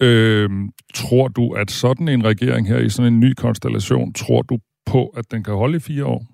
[0.00, 0.50] øh,
[0.94, 5.06] tror du, at sådan en regering her i sådan en ny konstellation, tror du på,
[5.06, 6.26] at den kan holde i fire år?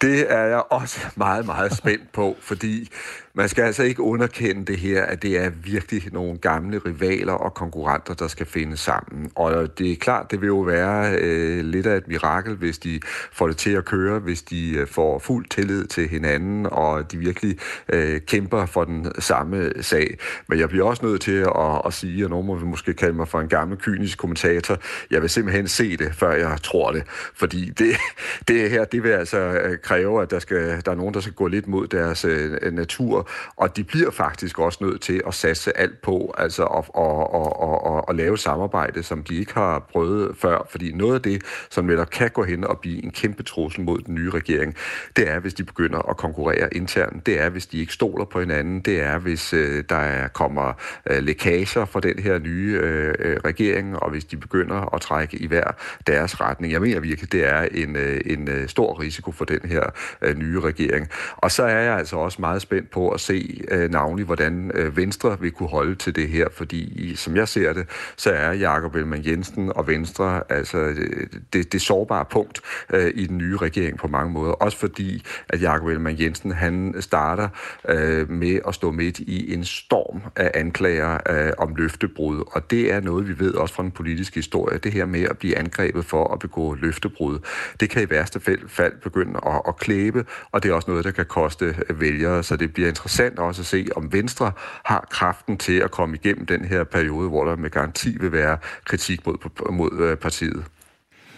[0.00, 2.88] Det er jeg også meget, meget spændt på, fordi
[3.34, 7.54] man skal altså ikke underkende det her, at det er virkelig nogle gamle rivaler og
[7.54, 9.30] konkurrenter, der skal finde sammen.
[9.34, 13.00] Og det er klart, det vil jo være øh, lidt af et mirakel, hvis de
[13.32, 17.18] får det til at køre, hvis de øh, får fuld tillid til hinanden, og de
[17.18, 20.18] virkelig øh, kæmper for den samme sag.
[20.48, 23.28] Men jeg bliver også nødt til at, at sige, og nogen må måske kalde mig
[23.28, 24.78] for en gammel kynisk kommentator,
[25.10, 27.02] jeg vil simpelthen se det, før jeg tror det.
[27.34, 27.96] Fordi det,
[28.48, 31.32] det her, det vil altså øh, kræve, at der, skal, der er nogen, der skal
[31.32, 33.21] gå lidt mod deres øh, natur,
[33.56, 37.96] og de bliver faktisk også nødt til at satse alt på, altså at, at, at,
[37.96, 41.84] at, at lave samarbejde, som de ikke har prøvet før, fordi noget af det, som
[41.84, 44.76] netop kan gå hen og blive en kæmpe trussel mod den nye regering,
[45.16, 48.40] det er, hvis de begynder at konkurrere internt, det er, hvis de ikke stoler på
[48.40, 50.72] hinanden, det er, hvis øh, der kommer
[51.10, 55.36] øh, lækager fra den her nye øh, øh, regering, og hvis de begynder at trække
[55.36, 55.64] i hver
[56.06, 56.72] deres retning.
[56.72, 59.82] Jeg mener virkelig, det er en, øh, en øh, stor risiko for den her
[60.22, 61.08] øh, nye regering.
[61.36, 64.96] Og så er jeg altså også meget spændt på at se øh, navnlig, hvordan øh,
[64.96, 68.94] Venstre vil kunne holde til det her, fordi som jeg ser det, så er Jakob
[68.94, 73.98] Ellemann Jensen og Venstre altså øh, det, det sårbare punkt øh, i den nye regering
[73.98, 74.52] på mange måder.
[74.52, 77.48] Også fordi, at Jakob Ellemann Jensen, han starter
[77.88, 82.92] øh, med at stå midt i en storm af anklager øh, om løftebrud, og det
[82.92, 86.04] er noget, vi ved også fra den politiske historie, det her med at blive angrebet
[86.04, 87.38] for at begå løftebrud.
[87.80, 91.10] Det kan i værste fald, begynde at, at klæbe, og det er også noget, der
[91.10, 94.52] kan koste øh, vælgere, så det bliver interessant også at se, om Venstre
[94.84, 98.58] har kraften til at komme igennem den her periode, hvor der med garanti vil være
[98.84, 100.64] kritik mod, mod øh, partiet.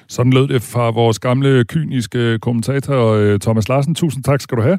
[0.08, 3.94] Sådan lød det fra vores gamle, kyniske kommentator øh, Thomas Larsen.
[3.94, 4.78] Tusind tak skal du have.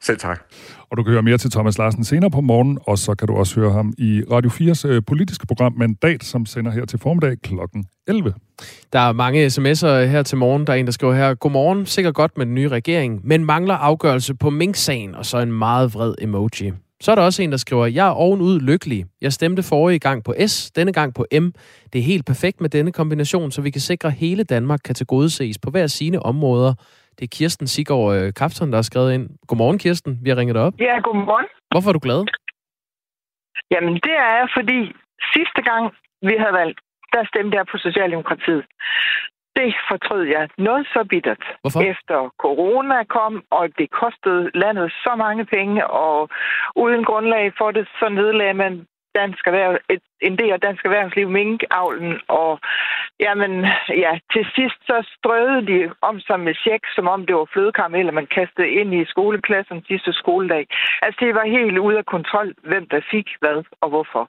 [0.00, 0.40] Selv tak.
[0.92, 3.34] Og du kan høre mere til Thomas Larsen senere på morgen, og så kan du
[3.34, 7.36] også høre ham i Radio 4's øh, politiske program Mandat, som sender her til formiddag
[7.42, 7.54] kl.
[8.08, 8.34] 11.
[8.92, 10.66] Der er mange sms'er øh, her til morgen.
[10.66, 13.74] Der er en, der skriver her, Godmorgen, sikkert godt med den nye regering, men mangler
[13.74, 16.72] afgørelse på Mink-sagen, og så en meget vred emoji.
[17.00, 19.04] Så er der også en, der skriver, jeg er ovenud lykkelig.
[19.20, 21.46] Jeg stemte forrige gang på S, denne gang på M.
[21.92, 24.94] Det er helt perfekt med denne kombination, så vi kan sikre, at hele Danmark kan
[24.94, 26.74] tilgodeses på hver sine områder.
[27.16, 29.24] Det er Kirsten Sigård øh, Kapton, der har skrevet ind.
[29.48, 30.18] Godmorgen, Kirsten.
[30.22, 30.74] Vi har ringet dig op.
[30.78, 31.48] Ja, godmorgen.
[31.72, 32.20] Hvorfor er du glad?
[33.70, 34.78] Jamen, det er jeg, fordi
[35.34, 35.84] sidste gang,
[36.28, 36.78] vi havde valgt,
[37.12, 38.64] der stemte jeg på Socialdemokratiet.
[39.56, 41.44] Det fortrød jeg noget så bittert.
[41.62, 41.80] Hvorfor?
[41.92, 46.28] Efter corona kom, og det kostede landet så mange penge, og
[46.76, 51.28] uden grundlag for det, så nedlagde man dansk erhverv, et, en del af dansk erhvervsliv,
[51.28, 52.60] minkavlen, og
[53.20, 53.52] jamen,
[54.04, 58.12] ja, til sidst så strøede de om sig med tjek, som om det var flødekarameller,
[58.12, 60.66] man kastede ind i skoleklassen sidste skoledag.
[61.02, 64.28] Altså, det var helt ude af kontrol, hvem der fik hvad og hvorfor.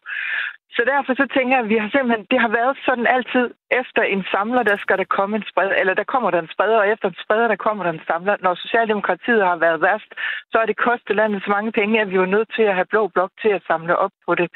[0.76, 3.46] Så derfor så tænker jeg, at vi har simpelthen, det har været sådan altid,
[3.81, 6.77] efter en samler, der skal der komme en spreder, eller der kommer der en spreder,
[6.77, 8.36] og efter en spreder, der kommer der en samler.
[8.45, 10.12] Når Socialdemokratiet har været værst,
[10.51, 12.91] så er det kostet landet så mange penge, at vi er nødt til at have
[12.93, 14.47] blå blok til at samle op på det.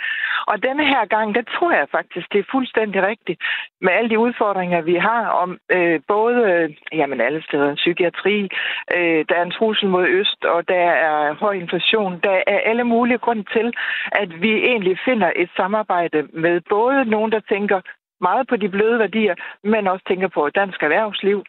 [0.47, 3.39] Og denne her gang, der tror jeg faktisk, det er fuldstændig rigtigt,
[3.81, 8.49] med alle de udfordringer, vi har om øh, både, øh, jamen alle steder, psykiatri,
[8.95, 12.83] øh, der er en trussel mod øst, og der er høj inflation, der er alle
[12.83, 13.73] mulige grunde til,
[14.11, 17.81] at vi egentlig finder et samarbejde med både nogen, der tænker
[18.21, 21.43] meget på de bløde værdier, men også tænker på dansk erhvervsliv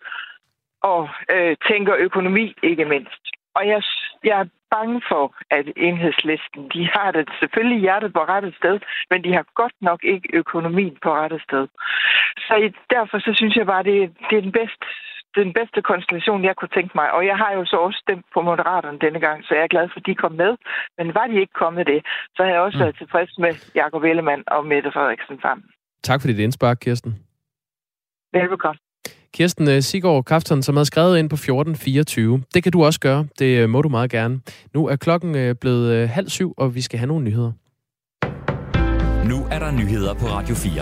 [0.83, 3.23] og øh, tænker økonomi ikke mindst.
[3.55, 3.83] og jeg,
[4.25, 9.25] jeg er bange for, at enhedslisten, de har det selvfølgelig hjertet på rette sted, men
[9.25, 11.69] de har godt nok ikke økonomien på rette sted.
[12.47, 14.87] Så derfor så synes jeg bare, det, det er den bedste
[15.35, 17.13] den bedste konstellation, jeg kunne tænke mig.
[17.13, 19.89] Og jeg har jo så også stemt på Moderaterne denne gang, så jeg er glad
[19.89, 20.57] for, at de kom med.
[20.99, 22.01] Men var de ikke kommet det,
[22.35, 22.83] så har jeg også mm.
[22.83, 25.67] været tilfreds med Jakob Ellemann og Mette Frederiksen sammen.
[26.03, 27.19] Tak for dit indspark, Kirsten.
[28.33, 28.79] Velbekomme.
[29.35, 32.43] Kirsten øh, Sigård Krafton, som har skrevet ind på 1424.
[32.55, 33.27] Det kan du også gøre.
[33.39, 34.41] Det øh, må du meget gerne.
[34.75, 37.53] Nu er klokken øh, blevet halv syv, og vi skal have nogle nyheder.
[39.29, 40.73] Nu er der nyheder på Radio 4.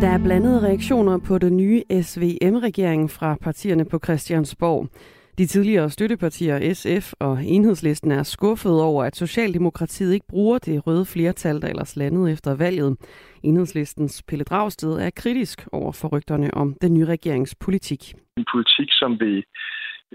[0.00, 4.88] Der er blandede reaktioner på den nye SVM-regering fra partierne på Christiansborg.
[5.38, 11.04] De tidligere støttepartier SF og Enhedslisten er skuffet over, at Socialdemokratiet ikke bruger det røde
[11.14, 12.96] flertal, der ellers landede efter valget.
[13.42, 18.02] Enhedslistens Pelle Dragsted er kritisk over for rygterne om den nye regeringspolitik.
[18.36, 19.44] En politik, som vil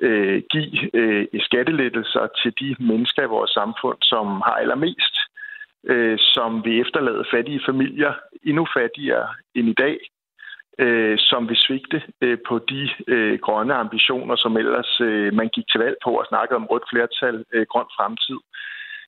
[0.02, 5.16] øh, give øh, skattelettelser til de mennesker i vores samfund, som har allermest,
[5.92, 9.98] øh, som vil efterlade fattige familier endnu fattigere end i dag,
[10.80, 15.68] øh, som vil svigte øh, på de øh, grønne ambitioner, som ellers øh, man gik
[15.68, 18.40] til valg på og snakkede om rødt flertal, øh, grøn fremtid.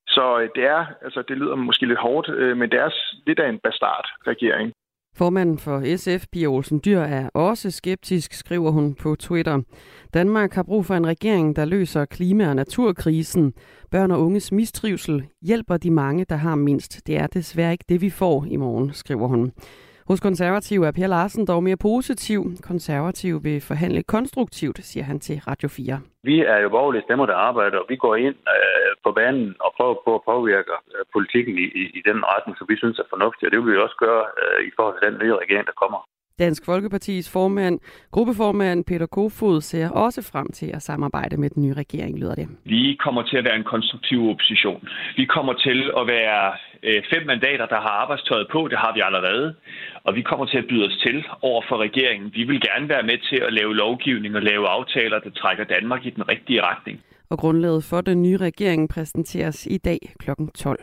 [0.07, 2.89] Så øh, det er, altså det lyder måske lidt hårdt, øh, men det er
[3.27, 4.73] lidt af en bastard-regering.
[5.17, 9.61] Formanden for SF, Pia Olsen Dyr, er også skeptisk, skriver hun på Twitter.
[10.13, 13.53] Danmark har brug for en regering, der løser klima- og naturkrisen.
[13.91, 17.07] Børn og unges mistrivsel hjælper de mange, der har mindst.
[17.07, 19.51] Det er desværre ikke det, vi får i morgen, skriver hun.
[20.09, 22.39] Hos konservativ er Per Larsen dog mere positiv.
[22.71, 25.99] Konservativ vil forhandle konstruktivt, siger han til Radio 4.
[26.23, 29.69] Vi er jo borgerlige stemmer, der arbejder, og vi går ind øh, på banen og
[29.77, 33.07] prøver på at påvirke øh, politikken i, i, i den retning, som vi synes er
[33.13, 35.81] fornuftig, og det vil vi også gøre øh, i forhold til den nye regering, der
[35.81, 35.99] kommer.
[36.39, 37.79] Dansk Folkepartis formand,
[38.11, 42.47] gruppeformand Peter Kofod ser også frem til at samarbejde med den nye regering, lyder det.
[42.63, 44.87] Vi kommer til at være en konstruktiv opposition.
[45.17, 48.67] Vi kommer til at være øh, fem mandater, der har arbejdstøjet på.
[48.67, 49.55] Det har vi allerede.
[50.03, 52.31] Og vi kommer til at byde os til over for regeringen.
[52.33, 56.05] Vi vil gerne være med til at lave lovgivning og lave aftaler, der trækker Danmark
[56.05, 57.01] i den rigtige retning.
[57.29, 60.29] Og grundlaget for den nye regering præsenteres i dag kl.
[60.55, 60.79] 12.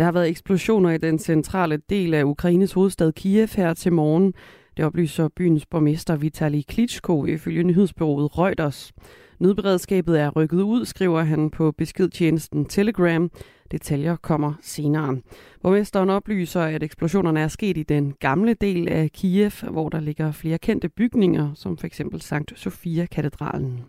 [0.00, 4.34] Der har været eksplosioner i den centrale del af Ukraines hovedstad Kiev her til morgen.
[4.76, 8.92] Det oplyser byens borgmester Vitali Klitschko ifølge nyhedsbyrået Reuters.
[9.38, 13.30] Nødberedskabet er rykket ud, skriver han på beskedtjenesten Telegram.
[13.70, 15.16] Detaljer kommer senere.
[15.62, 20.32] Borgmesteren oplyser, at eksplosionerne er sket i den gamle del af Kiev, hvor der ligger
[20.32, 22.00] flere kendte bygninger, som f.eks.
[22.18, 23.80] Sankt Sofia-katedralen.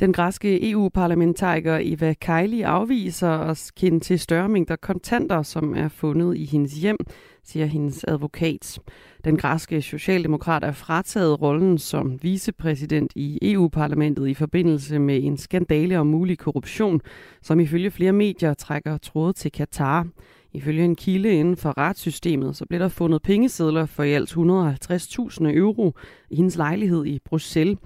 [0.00, 6.36] Den græske EU-parlamentariker Eva Kaili afviser at kende til større mængder kontanter, som er fundet
[6.36, 6.96] i hendes hjem,
[7.44, 8.78] siger hendes advokat.
[9.24, 15.98] Den græske socialdemokrat er frataget rollen som vicepræsident i EU-parlamentet i forbindelse med en skandale
[15.98, 17.00] om mulig korruption,
[17.42, 20.06] som ifølge flere medier trækker tråde til Katar.
[20.52, 25.56] Ifølge en kilde inden for retssystemet, så blev der fundet pengesedler for i alt 150.000
[25.56, 25.92] euro
[26.30, 27.78] i hendes lejlighed i Bruxelles.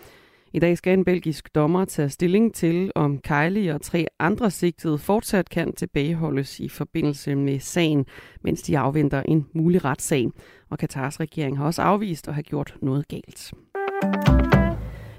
[0.52, 4.98] I dag skal en belgisk dommer tage stilling til, om Kylie og tre andre sigtede
[4.98, 8.06] fortsat kan tilbageholdes i forbindelse med sagen,
[8.44, 10.30] mens de afventer en mulig retssag.
[10.70, 13.52] Og Katars regering har også afvist at have gjort noget galt.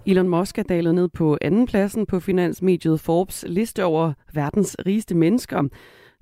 [0.06, 5.64] Elon Musk er dalet ned på andenpladsen på finansmediet Forbes liste over verdens rigeste mennesker.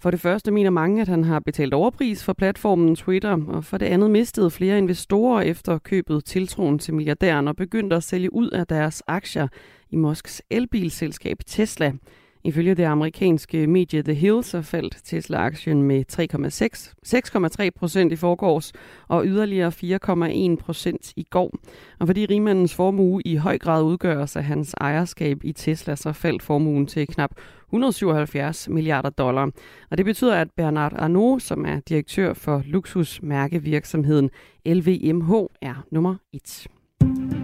[0.02, 3.78] For det første mener mange, at han har betalt overpris for platformen Twitter, og for
[3.78, 8.50] det andet mistede flere investorer efter købet tiltroen til milliardæren og begyndte at sælge ud
[8.50, 9.48] af deres aktier
[9.90, 11.94] i Musks elbilselskab Tesla.
[12.44, 16.06] Ifølge det amerikanske medie The Hill, så faldt Tesla-aktien med
[17.64, 18.74] 6,3 procent i forgårs
[19.08, 19.72] og yderligere
[20.56, 21.54] 4,1 procent i går.
[22.00, 26.44] Og fordi rigmandens formue i høj grad udgøres af hans ejerskab i Tesla, så faldt
[26.44, 27.32] formuen til knap
[27.68, 29.52] 177 milliarder dollar.
[29.92, 34.30] Og det betyder, at Bernard Arnault, som er direktør for luksusmærkevirksomheden
[34.66, 37.39] LVMH, er nummer 1.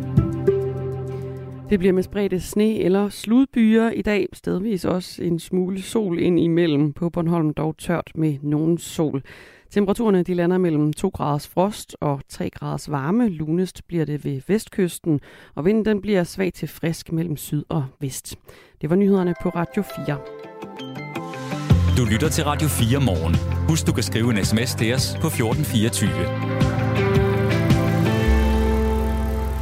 [1.70, 4.28] Det bliver med spredte sne eller sludbyer i dag.
[4.34, 6.94] Stedvis også en smule sol ind imellem.
[6.94, 9.24] På Bornholm dog tørt med nogen sol.
[9.72, 13.30] Temperaturerne de lander mellem 2 graders frost og 3 graders varme.
[13.30, 15.20] Lunest bliver det ved vestkysten,
[15.56, 18.36] og vinden den bliver svag til frisk mellem syd og vest.
[18.82, 20.18] Det var nyhederne på Radio 4.
[21.98, 23.36] Du lytter til Radio 4 morgen.
[23.70, 26.85] Husk, du kan skrive en sms til os på 1424.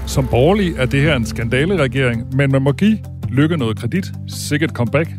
[0.08, 2.98] Som borgerlig er det her en skandaleregering, men man må give
[3.34, 4.12] Lykke noget kredit.
[4.28, 5.10] Sikkert comeback.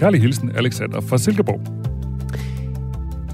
[0.00, 1.60] Kærlig hilsen, Alexander fra Silkeborg.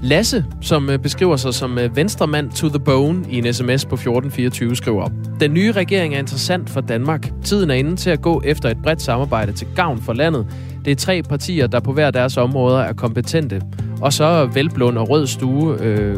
[0.03, 3.95] Lasse, som øh, beskriver sig som øh, venstremand to the bone i en sms på
[3.95, 5.11] 1424, skriver op.
[5.39, 7.31] Den nye regering er interessant for Danmark.
[7.43, 10.47] Tiden er inde til at gå efter et bredt samarbejde til gavn for landet.
[10.85, 13.61] Det er tre partier, der på hver deres områder er kompetente.
[14.01, 16.17] Og så Velblund og Rød Stue øh,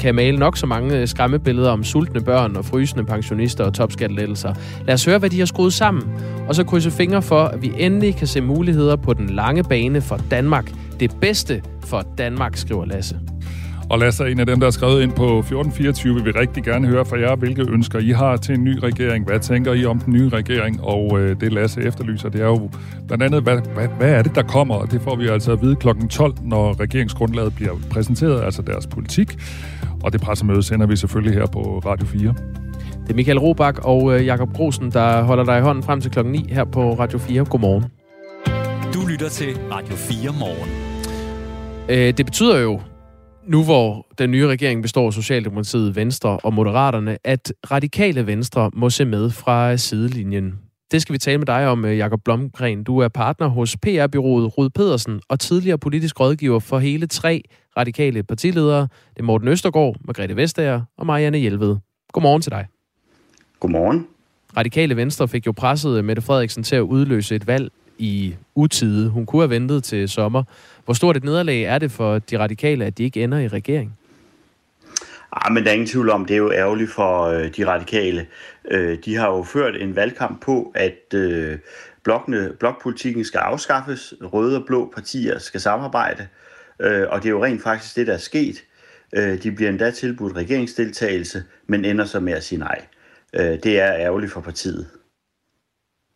[0.00, 4.54] kan male nok så mange øh, skræmmebilleder om sultne børn og frysende pensionister og topskattelettelser.
[4.86, 6.02] Lad os høre, hvad de har skruet sammen.
[6.48, 10.00] Og så krydse fingre for, at vi endelig kan se muligheder på den lange bane
[10.00, 10.72] for Danmark.
[11.00, 13.20] Det bedste for Danmark, skriver Lasse.
[13.90, 16.14] Og Lasse er en af dem, der er skrevet ind på 1424.
[16.14, 19.26] Vi vil rigtig gerne høre fra jer, hvilke ønsker I har til en ny regering.
[19.26, 20.80] Hvad tænker I om den nye regering?
[20.82, 22.70] Og øh, det Lasse efterlyser, det er jo
[23.06, 24.74] blandt andet, hvad, hvad, hvad er det, der kommer?
[24.74, 28.86] Og det får vi altså at vide klokken 12, når regeringsgrundlaget bliver præsenteret, altså deres
[28.86, 29.36] politik.
[30.06, 32.34] Og det pressemøde sender vi selvfølgelig her på Radio 4.
[33.02, 36.10] Det er Michael Robach og øh, Jakob Grosen, der holder dig i hånden frem til
[36.10, 37.44] klokken 9 her på Radio 4.
[37.44, 37.84] Godmorgen.
[38.94, 40.70] Du lytter til Radio 4 morgen.
[41.88, 42.80] Øh, det betyder jo,
[43.46, 48.90] nu hvor den nye regering består af Socialdemokratiet, Venstre og Moderaterne, at radikale Venstre må
[48.90, 50.54] se med fra sidelinjen.
[50.92, 52.84] Det skal vi tale med dig om, øh, Jakob Blomgren.
[52.84, 57.42] Du er partner hos PR-byrået Rud Pedersen og tidligere politisk rådgiver for hele tre
[57.76, 58.80] radikale partiledere.
[58.80, 61.76] Det er Morten Østergaard, Margrethe Vestager og Marianne Hjelved.
[62.12, 62.66] Godmorgen til dig.
[63.60, 64.06] Godmorgen.
[64.56, 69.08] Radikale Venstre fik jo presset Mette Frederiksen til at udløse et valg i utide.
[69.08, 70.42] Hun kunne have ventet til sommer.
[70.84, 73.98] Hvor stort et nederlag er det for de radikale, at de ikke ender i regering?
[75.32, 78.26] Ah, men der er ingen tvivl om, det er jo ærgerligt for øh, de radikale.
[78.70, 81.58] Øh, de har jo ført en valgkamp på, at øh,
[82.04, 86.26] blokkene, blokpolitikken skal afskaffes, røde og blå partier skal samarbejde,
[86.80, 88.64] øh, og det er jo rent faktisk det, der er sket.
[89.16, 92.86] Øh, de bliver endda tilbudt regeringsdeltagelse, men ender så med at sige nej.
[93.34, 94.86] Øh, det er ærgerligt for partiet.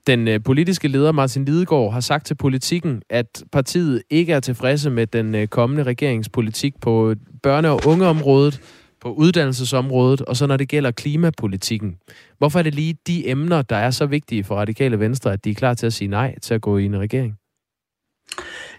[0.07, 4.91] Den øh, politiske leder Martin Lidegaard har sagt til politikken, at partiet ikke er tilfredse
[4.91, 7.15] med den øh, kommende regeringspolitik på
[7.47, 8.61] børne- og ungeområdet,
[9.01, 11.97] på uddannelsesområdet, og så når det gælder klimapolitikken.
[12.39, 15.51] Hvorfor er det lige de emner, der er så vigtige for radikale venstre, at de
[15.51, 17.37] er klar til at sige nej til at gå i en regering?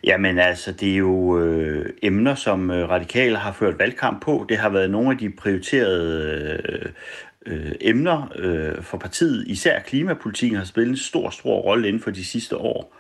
[0.04, 4.46] Jamen altså, det er jo øh, emner, som øh, radikale har ført valgkamp på.
[4.50, 6.92] Det har været nogle af de prioriterede øh,
[7.46, 9.48] øh, emner øh, for partiet.
[9.48, 12.96] Især klimapolitikken har spillet en stor, stor rolle inden for de sidste år.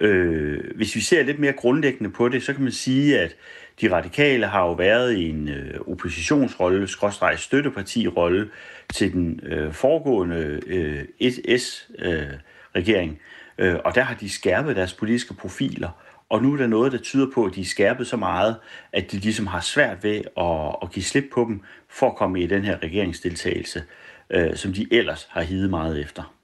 [0.00, 3.36] Øh, hvis vi ser lidt mere grundlæggende på det, så kan man sige, at
[3.82, 8.50] de radikale har jo været i en øh, oppositionsrolle, skråstreg støttepartirolle
[8.92, 13.18] til den øh, foregående øh, SS-regering.
[13.58, 15.88] Øh, øh, og der har de skærpet deres politiske profiler.
[16.28, 18.56] Og nu er der noget, der tyder på, at de er skærpet så meget,
[18.92, 22.42] at de ligesom har svært ved at, at give slip på dem for at komme
[22.42, 23.82] i den her regeringsdeltagelse,
[24.30, 26.34] øh, som de ellers har hidet meget efter.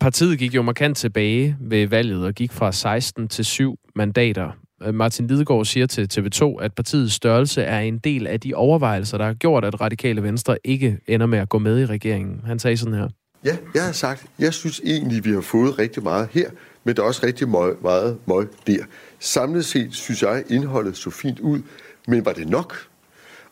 [0.00, 4.52] Partiet gik jo markant tilbage ved valget og gik fra 16 til 7 mandater.
[4.82, 9.18] Øh, Martin Lidegaard siger til TV2, at partiets størrelse er en del af de overvejelser,
[9.18, 12.40] der har gjort, at radikale venstre ikke ender med at gå med i regeringen.
[12.46, 13.08] Han sagde sådan her.
[13.44, 16.50] Ja, jeg har sagt, jeg synes egentlig, vi har fået rigtig meget her,
[16.84, 18.84] men der er også rigtig meget, meget møg der.
[19.18, 21.62] Samlet set synes jeg, indholdet så fint ud,
[22.08, 22.74] men var det nok?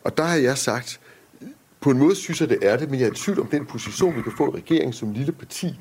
[0.04, 1.00] Og der har jeg sagt,
[1.80, 3.66] på en måde synes jeg, det er det, men jeg er i tvivl om den
[3.66, 5.78] position, vi kan få i regeringen som lille parti,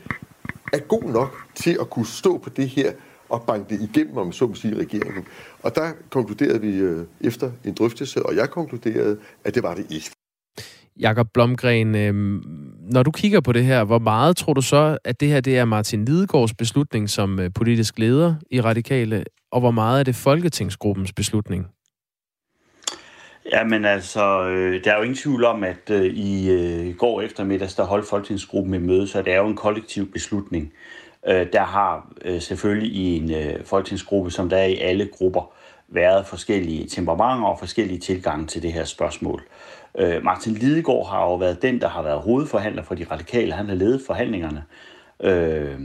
[0.73, 2.91] er god nok til at kunne stå på det her
[3.29, 5.25] og banke det igennem, om så må sige, regeringen.
[5.63, 9.85] Og der konkluderede vi øh, efter en drøftelse, og jeg konkluderede, at det var det
[9.91, 10.11] ikke.
[10.99, 12.13] Jakob Blomgren, øh,
[12.91, 15.57] når du kigger på det her, hvor meget tror du så, at det her det
[15.57, 20.15] er Martin Lidegaards beslutning som øh, politisk leder i Radikale, og hvor meget er det
[20.15, 21.67] Folketingsgruppens beslutning?
[23.53, 27.75] Jamen altså, øh, der er jo ingen tvivl om, at øh, i øh, går eftermiddags,
[27.75, 30.73] der holdt Folketingsgruppen med møde, så det er jo en kollektiv beslutning.
[31.27, 35.53] Øh, der har øh, selvfølgelig i en øh, folketingsgruppe, som der er i alle grupper,
[35.87, 39.43] været forskellige temperamenter og forskellige tilgange til det her spørgsmål.
[39.97, 43.53] Øh, Martin Lidegaard har jo været den, der har været hovedforhandler for de radikale.
[43.53, 44.63] Han har ledet forhandlingerne.
[45.23, 45.79] Øh,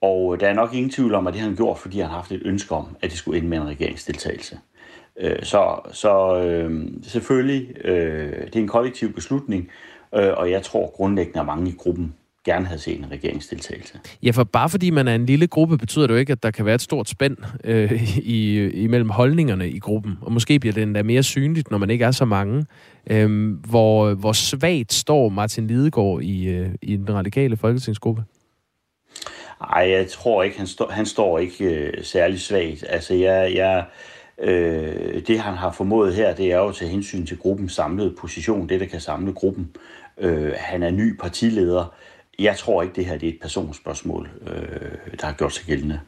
[0.00, 2.16] og der er nok ingen tvivl om, at det har han gjort, fordi han har
[2.16, 4.58] haft et ønske om, at det skulle ende med en regeringsdeltagelse.
[5.16, 9.70] Øh, så så øh, selvfølgelig, øh, det er en kollektiv beslutning,
[10.14, 14.00] øh, og jeg tror grundlæggende, at mange i gruppen gerne havde set en regeringsdeltagelse.
[14.22, 16.50] Ja, for bare fordi man er en lille gruppe, betyder det jo ikke, at der
[16.50, 20.18] kan være et stort spænd øh, i, imellem holdningerne i gruppen.
[20.20, 22.66] Og måske bliver det endda mere synligt, når man ikke er så mange.
[23.10, 28.24] Øh, hvor, hvor svagt står Martin Lidegaard i, øh, i den radikale folketingsgruppe?
[29.60, 32.84] Nej, jeg tror ikke, han, stå, han står ikke øh, særlig svagt.
[32.88, 33.84] Altså, jeg, jeg,
[34.42, 38.14] øh, det han har formået her, det er jo at tage hensyn til gruppens samlede
[38.20, 39.70] position, det der kan samle gruppen.
[40.18, 41.94] Øh, han er ny partileder.
[42.38, 46.00] Jeg tror ikke, det her det er et personspørgsmål, øh, der har gjort sig gældende.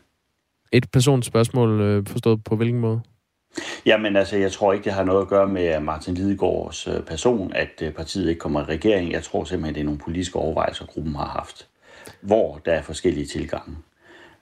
[0.72, 3.00] Et personspørgsmål øh, forstået på hvilken måde?
[3.86, 7.52] Jamen altså, jeg tror ikke, det har noget at gøre med Martin Lidegaards øh, person,
[7.52, 9.12] at øh, partiet ikke kommer i regering.
[9.12, 11.68] Jeg tror simpelthen, det er nogle politiske overvejelser, gruppen har haft,
[12.20, 13.76] hvor der er forskellige tilgange.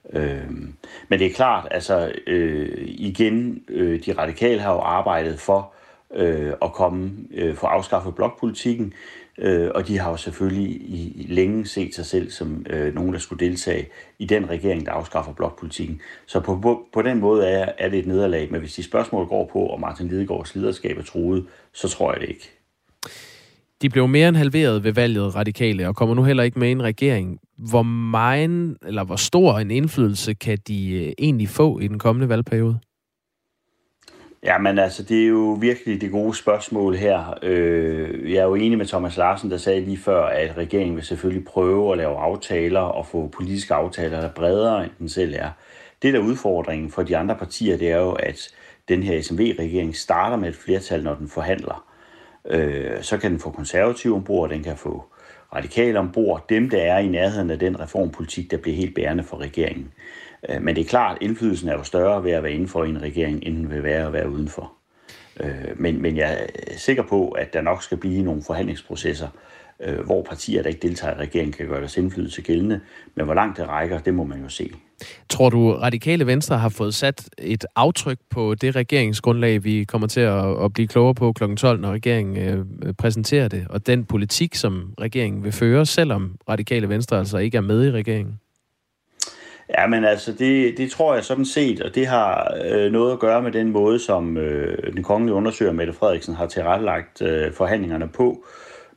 [0.09, 0.51] Øh,
[1.07, 5.73] men det er klart, altså øh, igen, øh, de radikale har jo arbejdet for
[6.15, 8.93] øh, at komme, øh, for at afskaffe blokpolitikken.
[9.37, 13.19] Øh, og de har jo selvfølgelig i, længe set sig selv som øh, nogen, der
[13.19, 13.87] skulle deltage
[14.19, 16.01] i den regering, der afskaffer blokpolitikken.
[16.25, 19.27] Så på, på, på den måde er, er det et nederlag, men hvis de spørgsmål
[19.27, 22.51] går på, om Martin Lidegaards lederskab er truet, så tror jeg det ikke.
[23.81, 26.71] De blev mere end halveret ved valget radikale, og kommer nu heller ikke med i
[26.71, 27.39] en regering.
[27.57, 32.29] Hvor meget, eller hvor stor en indflydelse kan de øh, egentlig få i den kommende
[32.29, 32.79] valgperiode?
[34.43, 37.39] Ja, men altså, det er jo virkelig det gode spørgsmål her.
[37.43, 41.03] Øh, jeg er jo enig med Thomas Larsen, der sagde lige før, at regeringen vil
[41.03, 45.33] selvfølgelig prøve at lave aftaler og få politiske aftaler, der er bredere, end den selv
[45.37, 45.49] er.
[46.01, 48.49] Det der er udfordringen for de andre partier, det er jo, at
[48.87, 51.85] den her SMV-regering starter med et flertal, når den forhandler.
[52.49, 55.03] Øh, så kan den få konservative ombord, den kan få
[55.55, 59.37] radikale ombord, dem der er i nærheden af den reformpolitik, der bliver helt bærende for
[59.37, 59.93] regeringen.
[59.95, 62.67] Øh, Øh, men det er klart, at indflydelsen er jo større ved at være inden
[62.67, 64.73] for en regering, end ved at være at være udenfor.
[65.39, 69.27] Øh, men, men jeg er sikker på, at der nok skal blive nogle forhandlingsprocesser,
[69.79, 72.79] øh, hvor partier, der ikke deltager i regeringen, kan gøre deres indflydelse gældende.
[73.15, 74.71] Men hvor langt det rækker, det må man jo se.
[75.29, 80.19] Tror du, Radikale Venstre har fået sat et aftryk på det regeringsgrundlag, vi kommer til
[80.19, 81.55] at, at blive klogere på kl.
[81.55, 82.65] 12, når regeringen
[82.97, 87.61] præsenterer det, og den politik, som regeringen vil føre, selvom Radikale Venstre altså ikke er
[87.61, 88.39] med i regeringen?
[89.77, 93.19] Ja, men altså, det, det tror jeg sådan set, og det har øh, noget at
[93.19, 98.07] gøre med den måde, som øh, den kongelige undersøger Mette Frederiksen har tilrettelagt øh, forhandlingerne
[98.07, 98.45] på.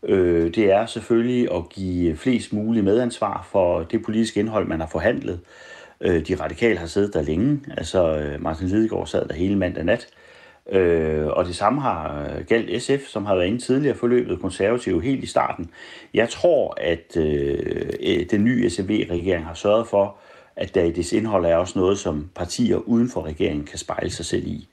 [0.02, 4.86] Øh, det er selvfølgelig at give flest mulige medansvar for det politiske indhold, man har
[4.86, 5.40] forhandlet.
[6.00, 9.84] Øh, de radikale har siddet der længe, altså øh, Martin Lidegaard sad der hele mandag
[9.84, 10.08] nat.
[10.72, 15.02] Øh, og det samme har øh, galt SF, som har været inde tidligere forløbet konservative
[15.02, 15.70] helt i starten.
[16.14, 20.16] Jeg tror, at øh, øh den nye SMV-regering har sørget for,
[20.56, 24.10] at der i dets indhold er også noget, som partier uden for regeringen kan spejle
[24.10, 24.68] sig selv i.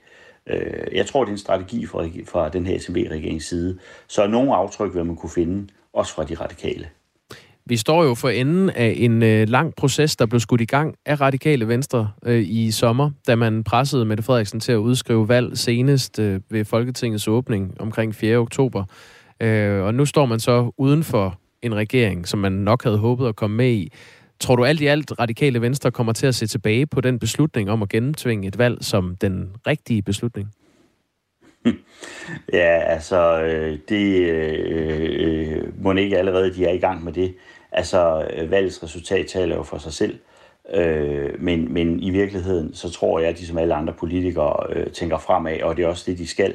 [0.46, 3.78] Øh, jeg tror, det er en strategi fra, fra den her SMV-regerings side.
[4.08, 6.88] Så nogle aftryk vil man kunne finde, også fra de radikale.
[7.66, 10.94] Vi står jo for enden af en øh, lang proces, der blev skudt i gang
[11.06, 15.58] af radikale venstre øh, i sommer, da man pressede Mette Frederiksen til at udskrive valg
[15.58, 18.36] senest øh, ved Folketingets åbning omkring 4.
[18.36, 18.84] oktober.
[19.40, 23.28] Øh, og nu står man så uden for en regering, som man nok havde håbet
[23.28, 23.92] at komme med i.
[24.44, 27.70] Tror du alt i alt, radikale venstre kommer til at se tilbage på den beslutning
[27.70, 30.48] om at gennemtvinge et valg som den rigtige beslutning?
[32.52, 37.34] Ja, altså, øh, det øh, øh, må ikke allerede, de er i gang med det.
[37.72, 40.18] Altså, øh, valgets resultat taler jo for sig selv.
[40.74, 44.86] Øh, men, men i virkeligheden, så tror jeg, at de som alle andre politikere øh,
[44.86, 46.54] tænker fremad, og det er også det, de skal.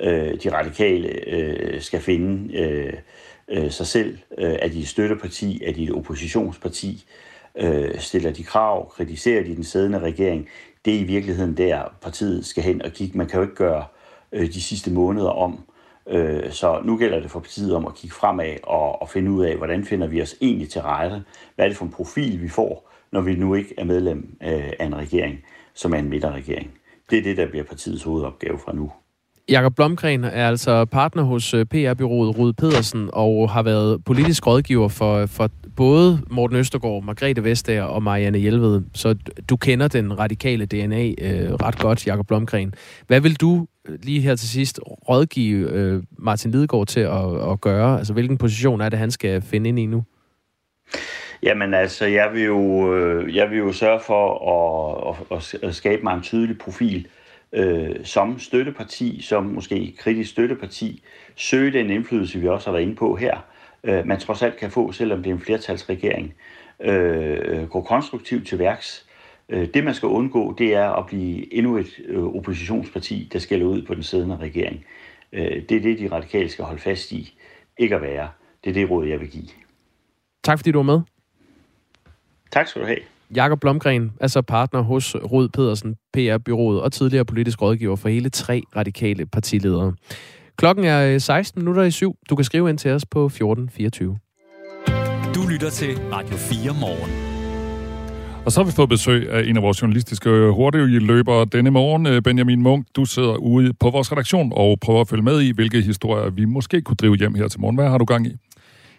[0.00, 2.92] Øh, de radikale øh, skal finde øh,
[3.52, 4.18] øh, sig selv.
[4.38, 5.64] Øh, er de et støtteparti?
[5.64, 7.04] Er de et oppositionsparti?
[7.56, 8.90] Øh, stiller de krav?
[8.90, 10.48] Kritiserer de den siddende regering?
[10.84, 13.18] Det er i virkeligheden der, partiet skal hen og kigge.
[13.18, 13.84] Man kan jo ikke gøre
[14.32, 15.60] øh, de sidste måneder om.
[16.08, 19.44] Øh, så nu gælder det for partiet om at kigge fremad og, og finde ud
[19.44, 21.24] af, hvordan finder vi os egentlig til rette?
[21.54, 24.72] Hvad er det for en profil, vi får, når vi nu ikke er medlem øh,
[24.78, 25.44] af en regering,
[25.74, 26.70] som er en midterregering?
[27.10, 28.92] Det er det, der bliver partiets hovedopgave fra nu.
[29.48, 34.88] Jakob Blomgren er altså partner hos øh, PR-byrået Rud Pedersen og har været politisk rådgiver
[34.88, 38.82] for, for både Morten Østergaard, Margrethe Vestager og Marianne Hjelved.
[38.94, 39.14] Så
[39.50, 42.74] du kender den radikale DNA øh, ret godt, Jakob Blomgren.
[43.06, 47.60] Hvad vil du øh, lige her til sidst rådgive øh, Martin Lidegaard til at, at
[47.60, 47.98] gøre?
[47.98, 50.04] Altså, hvilken position er det, han skal finde ind i nu?
[51.42, 54.50] Jamen altså, jeg vil jo, øh, jeg vil jo sørge for
[55.10, 57.21] at, at, at skabe mig en tydelig profil øh,
[58.04, 61.02] som støtteparti, som måske kritisk støtteparti,
[61.36, 63.40] søge den indflydelse, vi også har været inde på her,
[63.84, 66.34] øh, man trods alt kan få, selvom det er en flertalsregering.
[66.80, 69.06] Øh, gå konstruktivt til værks.
[69.48, 73.62] Øh, det, man skal undgå, det er at blive endnu et øh, oppositionsparti, der skal
[73.62, 74.84] ud på den siddende regering.
[75.32, 77.38] Øh, det er det, de radikale skal holde fast i.
[77.78, 78.28] Ikke at være.
[78.64, 79.48] Det er det råd, jeg vil give.
[80.44, 81.00] Tak fordi du var med.
[82.50, 83.11] Tak skal du have.
[83.36, 88.62] Jakob Blomgren, altså partner hos Rod Pedersen, PR-byrået og tidligere politisk rådgiver for hele tre
[88.76, 89.92] radikale partiledere.
[90.56, 92.16] Klokken er 16 øh, minutter i syv.
[92.30, 94.18] Du kan skrive ind til os på 1424.
[95.34, 97.32] Du lytter til Radio 4 morgen.
[98.44, 102.06] Og så har vi fået besøg af en af vores journalistiske hurtige løbere denne morgen.
[102.06, 105.52] Øh, Benjamin Munk, du sidder ude på vores redaktion og prøver at følge med i,
[105.52, 107.76] hvilke historier vi måske kunne drive hjem her til morgen.
[107.76, 108.36] Hvad har du gang i?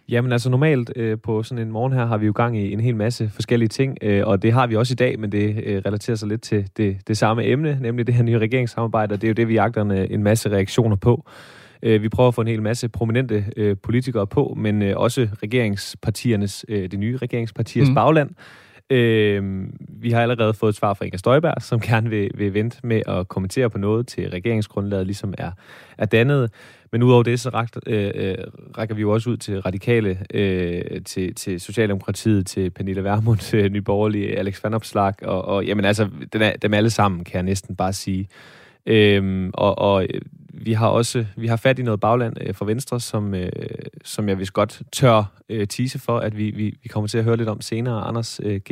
[0.10, 2.80] Jamen altså normalt øh, på sådan en morgen her har vi jo gang i en
[2.80, 5.82] hel masse forskellige ting, øh, og det har vi også i dag, men det øh,
[5.86, 9.28] relaterer sig lidt til det, det samme emne, nemlig det her nye regeringssamarbejde, og det
[9.28, 11.30] er jo det, vi jagter en, en masse reaktioner på.
[11.84, 15.30] Øh, vi prøver at få en hel masse prominente øh, politikere på, men øh, også
[15.44, 17.96] regeringspartiernes, øh, det nye regeringspartiers mm.
[17.96, 18.30] bagland.
[18.90, 22.78] Øh, vi har allerede fået et svar fra Inger Støjberg, som gerne vil, vil vente
[22.84, 25.52] med at kommentere på noget til regeringsgrundlaget ligesom er,
[25.98, 26.52] er dannet.
[26.94, 28.36] Men udover det, så rækker, øh, øh,
[28.78, 33.44] rækker vi jo også ud til radikale, øh, til, til Socialdemokratiet, til Pernille Vermund, øh,
[33.44, 37.44] til Nyborgerlige, Alex Van Opslag, og, og jamen altså, dem, dem alle sammen, kan jeg
[37.44, 38.28] næsten bare sige.
[38.86, 40.22] Øhm, og, og øh,
[40.54, 43.52] vi har også vi har fat i noget bagland øh, fra Venstre, som, øh,
[44.04, 47.24] som jeg vist godt tør øh, tise for, at vi, vi, vi kommer til at
[47.24, 48.02] høre lidt om senere.
[48.02, 48.62] Anders øh,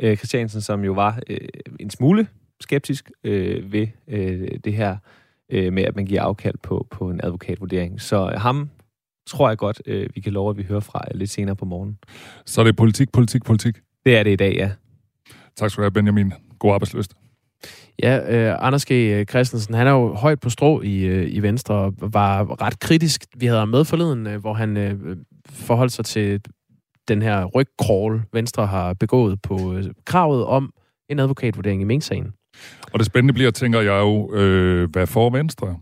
[0.00, 1.38] Øh, Christiansen, som jo var øh,
[1.80, 2.26] en smule
[2.60, 4.96] skeptisk øh, ved øh, det her
[5.52, 8.00] øh, med, at man giver afkald på, på en advokatvurdering.
[8.00, 8.70] Så øh, ham
[9.26, 11.98] tror jeg godt, øh, vi kan love, at vi hører fra lidt senere på morgen.
[12.46, 13.74] Så er det politik, politik, politik?
[14.06, 14.70] Det er det i dag, ja.
[15.56, 16.32] Tak skal du have, Benjamin.
[16.58, 17.14] God arbejdsløst.
[18.02, 19.24] Ja, øh, Anders G.
[19.30, 23.24] Christensen, han er jo højt på strå i, øh, i Venstre og var ret kritisk.
[23.36, 25.16] Vi havde ham med forleden, øh, hvor han øh,
[25.50, 26.40] forholdt sig til
[27.08, 30.72] den her rygcrawl, Venstre har begået på øh, kravet om
[31.08, 32.32] en advokatvurdering i Mink-sagen.
[32.94, 35.76] Og det spændende bliver, tænker jeg jo, øh, hvad får Venstre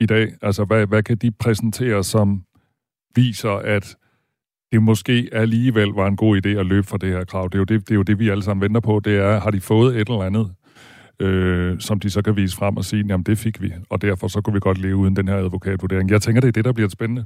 [0.00, 0.32] i dag?
[0.42, 2.42] Altså, hvad, hvad kan de præsentere, som
[3.14, 3.96] viser, at
[4.72, 7.44] det måske alligevel var en god idé at løbe for det her krav?
[7.44, 9.00] Det er jo det, det, er jo det vi alle sammen venter på.
[9.04, 10.50] Det er, har de fået et eller andet
[11.20, 14.28] øh, som de så kan vise frem og sige, jamen det fik vi, og derfor
[14.28, 16.10] så kunne vi godt leve uden den her advokatvurdering.
[16.10, 17.24] Jeg tænker, det er det, der bliver spændende.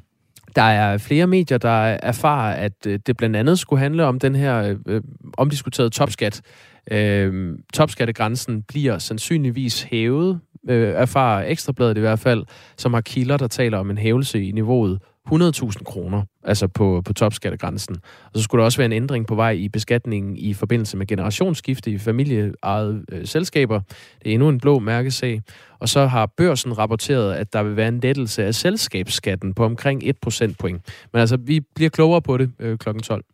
[0.57, 4.35] Der er flere medier, der erfarer, at øh, det blandt andet skulle handle om den
[4.35, 5.03] her øh, øh
[5.37, 6.43] omdiskuterede topskat.
[6.91, 12.45] Øh, topskattegrænsen bliver sandsynligvis hævet, øh, erfarer Ekstrabladet i hvert fald,
[12.77, 17.13] som har kilder, der taler om en hævelse i niveauet 100.000 kroner, altså på, på
[17.13, 17.97] topskattegrænsen.
[18.25, 21.07] Og så skulle der også være en ændring på vej i beskatningen i forbindelse med
[21.07, 23.81] generationsskifte i familieejede øh, selskaber.
[24.23, 25.43] Det er endnu en blå mærkesag.
[25.79, 30.03] Og så har børsen rapporteret, at der vil være en lettelse af selskabsskatten på omkring
[30.05, 30.83] 1 procentpoint.
[31.13, 32.89] Men altså, vi bliver klogere på det øh, kl.
[32.99, 33.25] 12.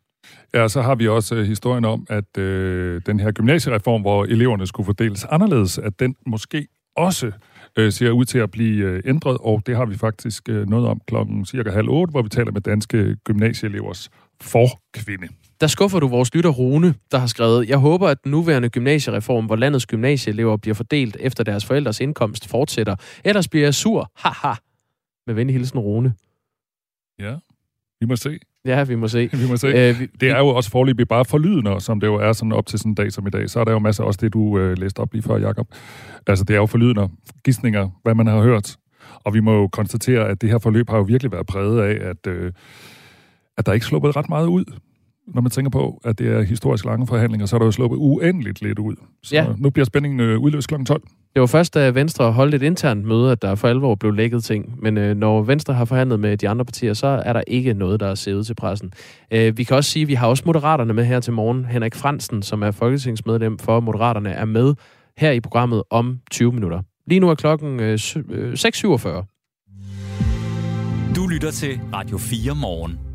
[0.53, 4.67] Ja, så har vi også øh, historien om, at øh, den her gymnasiereform, hvor eleverne
[4.67, 7.31] skulle fordeles anderledes, at den måske også
[7.77, 10.87] øh, ser ud til at blive øh, ændret, og det har vi faktisk øh, noget
[10.87, 14.09] om klokken cirka halv otte, hvor vi taler med danske gymnasieelevers
[14.41, 15.27] forkvinde.
[15.61, 19.45] Der skuffer du vores lytter Rune, der har skrevet, jeg håber, at den nuværende gymnasiereform,
[19.45, 22.95] hvor landets gymnasieelever bliver fordelt efter deres forældres indkomst, fortsætter.
[23.23, 24.11] Ellers bliver jeg sur.
[24.15, 24.53] Haha.
[25.27, 26.13] Med venlig hilsen Rune.
[27.19, 27.35] Ja,
[27.99, 28.39] vi må se.
[28.67, 29.29] Ja, vi må se.
[29.43, 29.67] vi må se.
[29.67, 32.51] Æh, øh, vi, det er jo også forløbig bare forlydende, som det jo er sådan
[32.51, 33.49] op til sådan en dag som i dag.
[33.49, 35.67] Så er der jo masser også det, du øh, læste op lige før, Jacob.
[36.27, 37.09] Altså, det er jo forlydende
[37.43, 38.75] gidsninger, hvad man har hørt.
[39.23, 42.09] Og vi må jo konstatere, at det her forløb har jo virkelig været præget af,
[42.09, 42.51] at, øh,
[43.57, 44.65] at der ikke sluppet ret meget ud.
[45.27, 47.97] Når man tænker på, at det er historisk lange forhandlinger, så er der jo sluppet
[47.97, 48.95] uendeligt lidt ud.
[49.23, 49.45] Så ja.
[49.57, 50.83] nu bliver spændingen øh, udløst kl.
[50.83, 51.01] 12.
[51.33, 54.43] Det var først, da Venstre holdt et internt møde, at der for alvor blev lækket
[54.43, 54.75] ting.
[54.81, 57.99] Men øh, når Venstre har forhandlet med de andre partier, så er der ikke noget,
[57.99, 58.93] der er ud til pressen.
[59.31, 61.65] Øh, vi kan også sige, at vi har også Moderaterne med her til morgen.
[61.65, 64.75] Henrik Fransen, som er folketingsmedlem for Moderaterne, er med
[65.17, 66.81] her i programmet om 20 minutter.
[67.07, 69.07] Lige nu er klokken øh, 6.47.
[69.07, 69.23] Øh,
[71.15, 73.06] du lytter til Radio 4 morgen.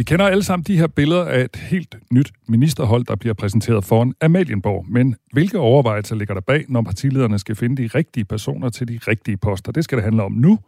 [0.00, 3.84] Vi kender alle sammen de her billeder af et helt nyt ministerhold, der bliver præsenteret
[3.84, 4.86] foran Amalienborg.
[4.88, 8.98] Men hvilke overvejelser ligger der bag, når partilederne skal finde de rigtige personer til de
[9.08, 9.72] rigtige poster?
[9.72, 10.58] Det skal det handle om nu,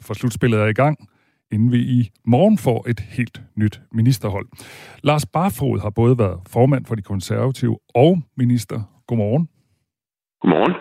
[0.00, 1.08] for slutspillet er i gang,
[1.52, 4.46] inden vi i morgen får et helt nyt ministerhold.
[5.02, 8.82] Lars Barfod har både været formand for de konservative og minister.
[9.06, 9.48] Godmorgen.
[10.40, 10.74] Godmorgen.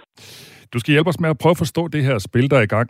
[0.73, 2.65] Du skal hjælpe os med at prøve at forstå det her spil, der er i
[2.65, 2.89] gang.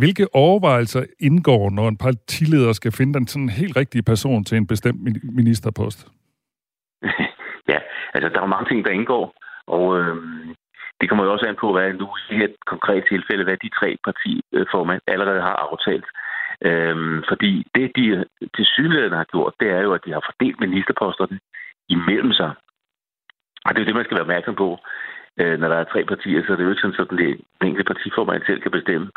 [0.00, 4.66] Hvilke overvejelser indgår, når en partileder skal finde den sådan helt rigtige person til en
[4.66, 5.00] bestemt
[5.40, 5.98] ministerpost?
[7.72, 7.78] ja,
[8.14, 9.24] altså der er mange ting, der indgår,
[9.66, 10.16] og øh,
[11.00, 13.70] det kommer jo også an på, hvad nu i det her konkrete tilfælde, hvad de
[13.78, 16.08] tre partiformand allerede har aftalt.
[16.68, 18.24] Øhm, fordi det, de
[18.56, 21.38] til synligheden har gjort, det er jo, at de har fordelt ministerposterne
[21.88, 22.52] imellem sig.
[23.64, 24.68] Og det er jo det, man skal være opmærksom på.
[25.40, 27.90] Øh, når der er tre partier, så er det jo ikke sådan, at den enkelte
[27.92, 29.08] partiformand selv kan bestemme,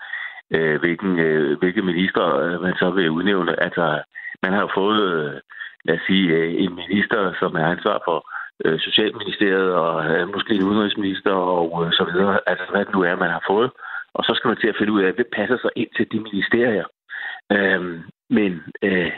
[0.55, 3.63] øh, hvilken, øh, hvilke minister øh, man så vil udnævne.
[3.63, 4.01] Altså,
[4.43, 5.39] man har jo fået, øh,
[5.85, 8.17] lad os sige, øh, en minister, som er ansvar for
[8.65, 12.39] øh, Socialministeriet og øh, måske en udenrigsminister og øh, så videre.
[12.47, 13.71] Altså, hvad det nu er, man har fået.
[14.13, 16.19] Og så skal man til at finde ud af, hvad passer sig ind til de
[16.19, 16.85] ministerier.
[17.51, 17.81] Øh,
[18.29, 19.11] men øh,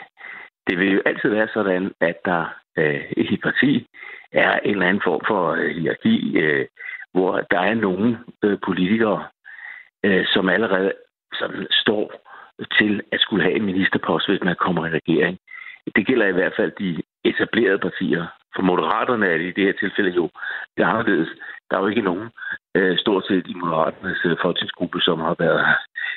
[0.66, 2.44] det vil jo altid være sådan, at der
[2.78, 3.86] øh, i et parti
[4.32, 6.66] er en eller anden form for øh, hierarki, øh,
[7.12, 9.24] hvor der er nogle øh, politikere,
[10.04, 10.92] øh, som allerede
[11.32, 12.12] sådan står
[12.78, 15.38] til at skulle have en ministerpost, hvis man kommer i regering.
[15.96, 18.26] Det gælder i hvert fald de etablerede partier.
[18.54, 20.30] For moderaterne er det i det her tilfælde jo
[20.76, 21.28] det er anderledes.
[21.70, 22.28] Der er jo ikke nogen
[22.74, 25.66] øh, stort set i Moderaternes øh, folketingsgruppe, som har været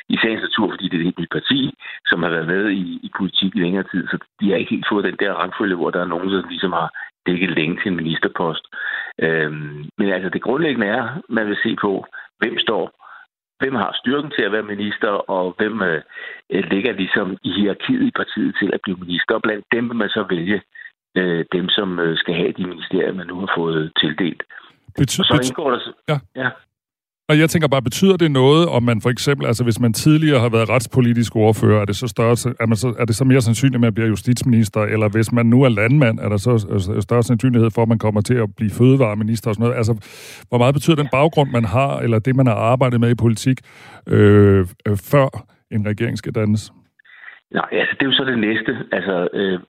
[0.10, 1.74] i sagens natur, fordi det er et helt nyt parti,
[2.06, 4.90] som har været med i, i politik i længere tid, så de har ikke helt
[4.92, 6.90] fået den der rangfølge, hvor der er nogen, som ligesom har
[7.26, 8.66] dækket længe til en ministerpost.
[9.20, 12.06] Øhm, men altså det grundlæggende er, man vil se på,
[12.40, 12.84] hvem står,
[13.60, 16.02] hvem har styrken til at være minister, og hvem øh,
[16.50, 19.36] ligger ligesom i hierarkiet i partiet til at blive minister.
[19.36, 20.62] Og blandt dem vil man så vælge
[21.16, 24.44] øh, dem, som øh, skal have de ministerier, man nu har fået tildelt.
[25.00, 25.80] Bety- og så indgår der...
[26.10, 26.18] Ja.
[26.36, 26.50] ja.
[27.30, 30.40] Og jeg tænker bare, betyder det noget, om man for eksempel, altså hvis man tidligere
[30.40, 33.42] har været retspolitisk ordfører, er det så, større, er, man så, er det så mere
[33.42, 36.54] sandsynligt, at man bliver justitsminister, eller hvis man nu er landmand, er der så
[37.08, 39.78] større sandsynlighed for, at man kommer til at blive fødevareminister og sådan noget?
[39.78, 39.94] Altså,
[40.50, 43.58] hvor meget betyder den baggrund, man har, eller det, man har arbejdet med i politik,
[44.08, 45.28] øh, øh, før
[45.72, 46.74] en regering skal dannes?
[47.52, 48.72] Nej, altså det er jo så det næste.
[48.92, 49.60] Altså, øh,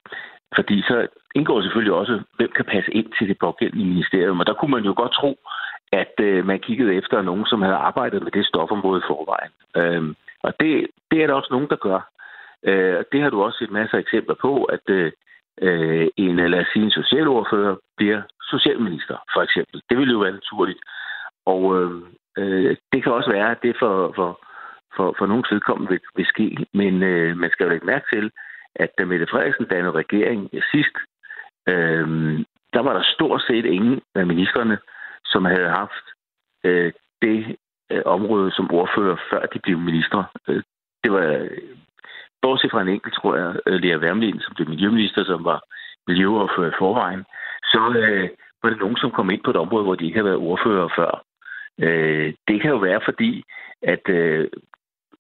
[0.57, 0.97] fordi så
[1.35, 4.41] indgår selvfølgelig også, hvem kan passe ind til det pågældende ministerium.
[4.41, 5.31] Og der kunne man jo godt tro,
[5.93, 9.53] at øh, man kiggede efter nogen, som havde arbejdet med det stofområde forvejen.
[9.77, 12.01] Øh, og det, det er der også nogen, der gør.
[12.63, 15.13] Øh, det har du også set masser af eksempler på, at øh,
[15.63, 19.83] øh, en, lad os sige, en socialordfører bliver socialminister, for eksempel.
[19.91, 20.81] Det ville jo være naturligt.
[21.47, 22.05] Og øhm,
[22.39, 24.41] øh, det kan også være, at det for, for,
[24.97, 26.67] for, for nogle vedkommende vil, vil ske.
[26.75, 28.31] Men øh, man skal jo lægge mærke til,
[28.75, 30.97] at da Mette Frederiksen dannede regering sidst,
[31.69, 32.07] øh,
[32.75, 34.79] der var der stort set ingen af ministerne,
[35.33, 36.07] som havde haft
[36.65, 37.57] øh, det
[37.93, 40.25] øh, område som ordfører, før de blev ministre.
[40.49, 40.63] Øh,
[41.05, 41.49] det var,
[42.43, 45.61] bortset fra en enkelt, tror jeg, øh, Lea Wermelin, som blev miljøminister, som var
[46.07, 47.25] miljøordfører i forvejen,
[47.73, 48.29] så øh,
[48.63, 50.89] var det nogen, som kom ind på et område, hvor de ikke havde været ordfører
[50.99, 51.13] før.
[51.85, 53.45] Øh, det kan jo være, fordi
[53.83, 54.49] at øh,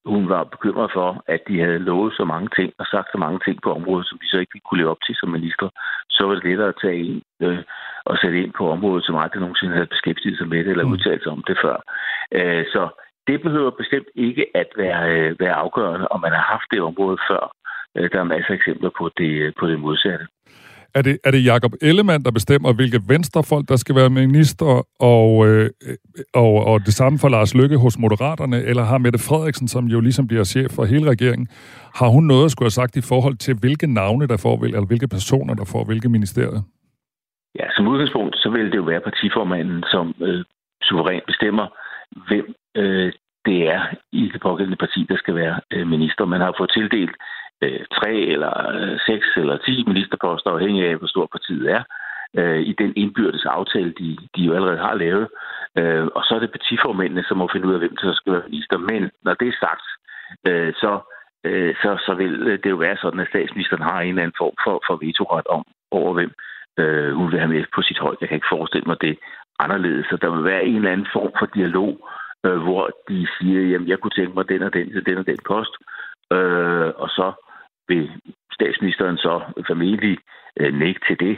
[0.05, 3.41] hun var bekymret for, at de havde lovet så mange ting og sagt så mange
[3.45, 5.69] ting på området, som de så ikke kunne leve op til som minister.
[6.11, 7.63] Så var det lettere at tage ind øh,
[8.05, 10.93] og sætte ind på området, som aldrig nogensinde havde beskæftiget sig med det eller mm.
[10.93, 11.77] udtalt sig om det før.
[12.33, 12.83] Øh, så
[13.27, 17.19] det behøver bestemt ikke at være, øh, være afgørende, om man har haft det område
[17.31, 17.43] før.
[17.97, 20.27] Øh, der er masser af eksempler på det, på det modsatte.
[20.95, 25.49] Er det, er det Jakob Ellemann, der bestemmer, hvilke venstrefolk, der skal være minister, og,
[25.49, 25.71] øh,
[26.35, 30.01] og, og det samme for Lars Lykke hos Moderaterne, eller har Mette Frederiksen, som jo
[30.01, 31.49] ligesom bliver chef for hele regeringen,
[31.95, 34.87] har hun noget at skulle have sagt i forhold til, hvilke navne, der får, eller
[34.87, 36.63] hvilke personer, der får hvilke ministerier?
[37.59, 40.45] Ja, som udgangspunkt, så vil det jo være partiformanden, som øh,
[40.83, 41.67] suverænt bestemmer,
[42.29, 43.13] hvem øh,
[43.47, 43.83] det er
[44.13, 46.25] i det pågældende parti, der skal være øh, minister.
[46.25, 47.17] Man har fået tildelt
[47.63, 51.83] øh, tre eller øh, seks eller ti ministerposter, afhængig af, hvor stor partiet er,
[52.39, 55.29] øh, i den indbyrdes aftale, de, de jo allerede har lavet.
[55.79, 58.49] Øh, og så er det partiformændene, som må finde ud af, hvem der skal være
[58.49, 58.79] minister.
[58.79, 59.87] Men når det er sagt,
[60.49, 60.93] øh, så,
[61.45, 64.57] øh, så, så vil det jo være sådan, at statsministeren har en eller anden form
[64.65, 66.33] for, for vetoret om over, hvem
[66.79, 68.17] øh, hun vil have med på sit hold.
[68.21, 69.19] Jeg kan ikke forestille mig det
[69.59, 70.07] anderledes.
[70.07, 71.93] Så der vil være en eller anden form for dialog,
[72.47, 75.27] øh, hvor de siger, jamen jeg kunne tænke mig den og den til den og
[75.27, 75.75] den post.
[76.33, 77.33] Øh, og så
[77.91, 78.05] vil
[78.53, 79.35] statsministeren så
[79.67, 80.19] formentlig
[80.61, 81.37] øh, nægte til det.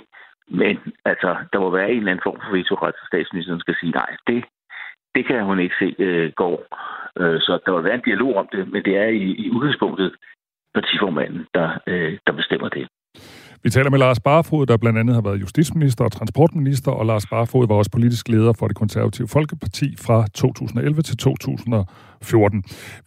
[0.49, 0.75] Men
[1.05, 4.11] altså, der må være en eller anden form for vetoret, så statsministeren skal sige, nej,
[4.27, 4.45] det,
[5.15, 6.57] det kan hun ikke se øh, går.
[7.21, 10.15] Øh, så der vil være en dialog om det, men det er i, i udgangspunktet
[10.75, 12.89] partiformanden, der, øh, der bestemmer det.
[13.65, 17.27] Vi taler med Lars Barfod, der blandt andet har været justitsminister og transportminister, og Lars
[17.27, 22.65] Barfod var også politisk leder for det konservative Folkeparti fra 2011 til 2014.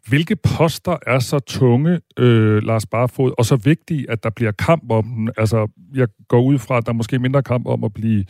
[0.08, 4.91] Hvilke poster er så tunge, øh, Lars Barfod, og så vigtige, at der bliver kamp
[4.91, 5.30] om den?
[5.38, 8.26] Altså, jeg går ud fra, at der er måske mindre kamp om at blive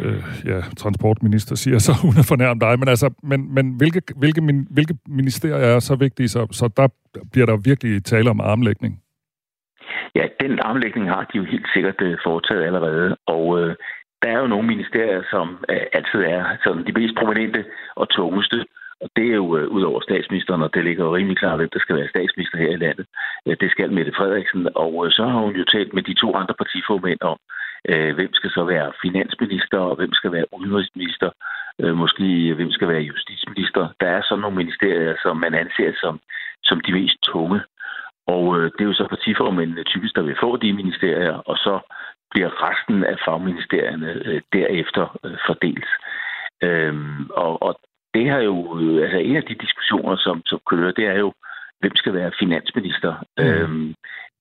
[0.00, 4.40] øh, ja, transportminister, siger så, hun er fornærmet dig, men altså, men, men hvilke, hvilke,
[4.40, 6.88] min, hvilke ministerier er så vigtige, så, så der
[7.32, 9.00] bliver der virkelig tale om armlægning?
[10.14, 13.76] Ja, den armlægning har de jo helt sikkert øh, foretaget allerede, og øh,
[14.22, 17.64] der er jo nogle ministerier, som øh, altid er sådan de mest prominente
[17.96, 18.64] og tungeste,
[19.02, 21.68] og det er jo øh, ud over statsministeren, og det ligger jo rimelig klart, hvem
[21.72, 23.06] der skal være statsminister her i landet.
[23.46, 26.34] Øh, det skal Mette Frederiksen, og øh, så har hun jo talt med de to
[26.40, 27.38] andre partiformænd om,
[27.90, 31.30] øh, hvem skal så være finansminister, og hvem skal være udenrigsminister,
[31.80, 33.88] øh, måske øh, hvem skal være justitsminister.
[34.00, 36.20] Der er sådan nogle ministerier, som man anser som,
[36.62, 37.60] som de mest tunge.
[38.26, 41.80] Og øh, det er jo så partiformændene typisk, der vil få de ministerier, og så
[42.30, 45.90] bliver resten af fagministerierne øh, derefter øh, fordelt.
[46.62, 47.80] Øhm, og, og
[48.14, 51.32] det har jo, øh, altså en af de diskussioner, som, som kører, det er jo,
[51.80, 53.14] hvem skal være finansminister?
[53.38, 53.44] Mm.
[53.44, 53.94] Øhm,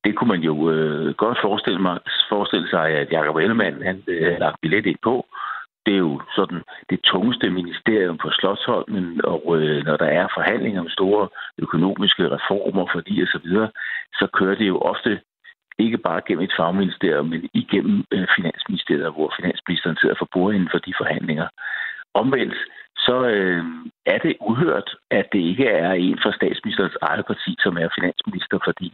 [0.03, 4.39] det kunne man jo øh, godt forestille, mig, forestille sig, at Jacob Ellemann han øh,
[4.39, 5.25] lagt billet ind på
[5.85, 10.81] det er jo sådan det tungeste ministerium på Slottsholmen, og øh, når der er forhandlinger
[10.81, 13.69] om store økonomiske reformer, fordi og så videre,
[14.13, 15.21] så kører det jo ofte
[15.79, 20.77] ikke bare gennem et fagministerium, men igennem øh, Finansministeriet, hvor finansministeren sidder for bordenden for
[20.77, 21.47] de forhandlinger.
[22.13, 22.55] Omvendt,
[22.97, 23.63] så øh,
[24.05, 28.57] er det uhørt, at det ikke er en fra statsministerens eget parti, som er finansminister,
[28.67, 28.93] fordi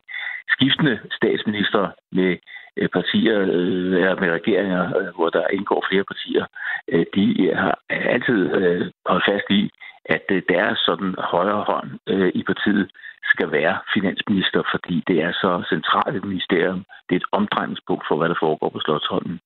[0.54, 2.38] skiftende statsminister med øh,
[2.80, 6.46] Øh, partier, øh, med regeringer, øh, hvor der indgår flere partier,
[6.92, 9.72] øh, de øh, har altid øh, holdt fast i,
[10.06, 12.90] at øh, deres sådan højre hånd øh, i partiet
[13.34, 16.86] skal være finansminister, fordi det er så centralt et ministerium.
[17.06, 19.40] Det er et omdrejningspunkt for, hvad der foregår på Slottsholmen.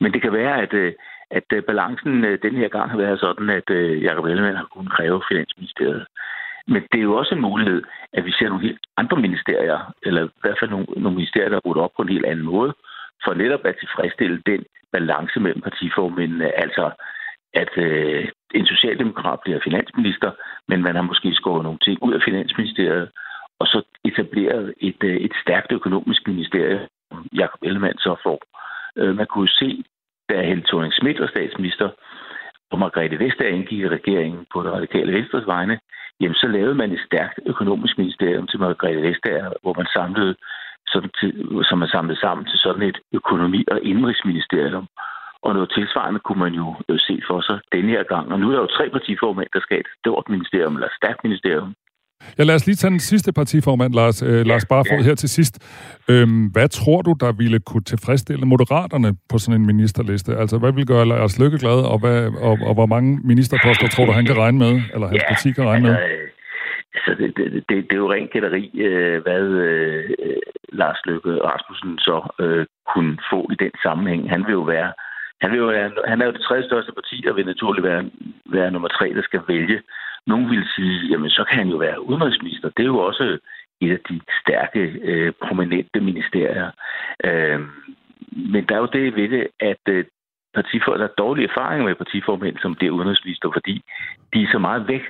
[0.00, 0.92] Men det kan være, at, øh,
[1.30, 4.68] at øh, balancen øh, den her gang har været sådan, at øh, Jacob Ellemann har
[4.74, 6.06] kunnet kræve Finansministeriet.
[6.66, 7.82] Men det er jo også en mulighed,
[8.12, 11.60] at vi ser nogle helt andre ministerier, eller i hvert fald nogle, nogle ministerier, der
[11.64, 12.72] er op på en helt anden måde,
[13.24, 16.90] for netop at tilfredsstille den balance mellem partiformændene, altså
[17.54, 20.30] at øh, en socialdemokrat bliver finansminister,
[20.68, 23.10] men man har måske skåret nogle ting ud af Finansministeriet,
[23.58, 28.40] og så etableret et, øh, et stærkt økonomisk ministerie, som Jacob Ellemann så får.
[28.96, 29.84] Øh, man kunne se,
[30.28, 31.88] da Helle thorning Schmidt var statsminister,
[32.70, 35.80] og Margrethe Vestager indgik i regeringen på det radikale Venstres vegne,
[36.20, 40.34] jamen så lavede man et stærkt økonomisk ministerium til Margrethe Vestager, hvor man samlede
[40.86, 41.30] sådan til,
[41.68, 44.86] som man samlede sammen til sådan et økonomi- og indrigsministerium.
[45.42, 48.32] Og noget tilsvarende kunne man jo se for sig denne her gang.
[48.32, 51.24] Og nu er der jo tre partiformænd, der skal et stort ministerium, eller et stærkt
[51.24, 51.74] ministerium.
[52.38, 55.04] Ja, lad os lige tage den sidste partiformand, Lars, øh, Lars Barfod, ja.
[55.04, 55.54] her til sidst.
[56.10, 60.36] Øhm, hvad tror du, der ville kunne tilfredsstille moderaterne på sådan en ministerliste?
[60.36, 62.18] Altså, hvad vil gøre Lars Lykke glad, og, hvad,
[62.48, 65.52] og, og hvor mange ministerposter tror du, han kan regne med, eller hans ja, parti
[65.52, 66.30] kan regne altså, med?
[66.94, 70.10] Altså, det, det, det, det er jo rent gætteri, øh, hvad øh,
[70.72, 74.30] Lars Løkke Rasmussen så øh, kunne få i den sammenhæng.
[74.34, 74.92] Han vil jo være,
[75.42, 78.02] han, vil jo være, han er jo det tredje største parti, og vil naturligt være,
[78.56, 79.78] være nummer tre, der skal vælge.
[80.26, 82.68] Nogle vil sige, jamen så kan han jo være udenrigsminister.
[82.68, 83.38] Det er jo også
[83.80, 86.70] et af de stærke, øh, prominente ministerier.
[87.24, 87.60] Øh,
[88.52, 90.04] men der er jo det ved det, at øh,
[90.54, 93.82] partifor, der er dårlige erfaringer med partiformænd, som bliver udenrigsminister, fordi
[94.34, 95.04] de er så meget væk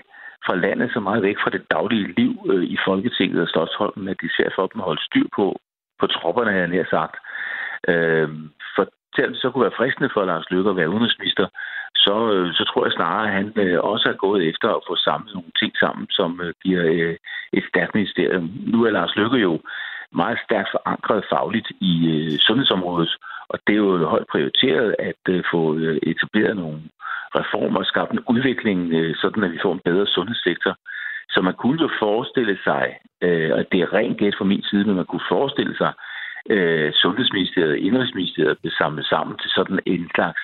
[0.46, 4.20] fra landet, så meget væk fra det daglige liv øh, i Folketinget og Slottsholmen, at
[4.22, 5.60] de ser for dem at holde styr på,
[6.00, 7.16] på tropperne, jeg nær sagt.
[7.88, 8.28] Øh,
[8.74, 8.84] for
[9.14, 11.46] selvom det så kunne være fristende for Lars Løkke at være udenrigsminister,
[12.06, 14.96] så, øh, så tror jeg snarere, at han øh, også er gået efter at få
[14.96, 16.82] samlet nogle ting sammen, som øh, giver
[17.52, 18.50] et stærkt ministerium.
[18.72, 19.60] Nu er Lars Løkke jo
[20.12, 21.94] meget stærkt forankret fagligt i
[22.46, 23.12] sundhedsområdet,
[23.48, 25.20] og det er jo højt prioriteret at
[25.52, 25.62] få
[26.10, 26.80] etableret nogle
[27.38, 28.80] reformer og skabt en udvikling,
[29.22, 30.74] sådan at vi får en bedre sundhedssektor.
[31.30, 32.84] Så man kunne jo forestille sig,
[33.56, 35.92] og det er rent gæt fra min side, men man kunne forestille sig,
[37.02, 40.42] Sundhedsministeriet og Indrigsministeriet blev samlet sammen til sådan en slags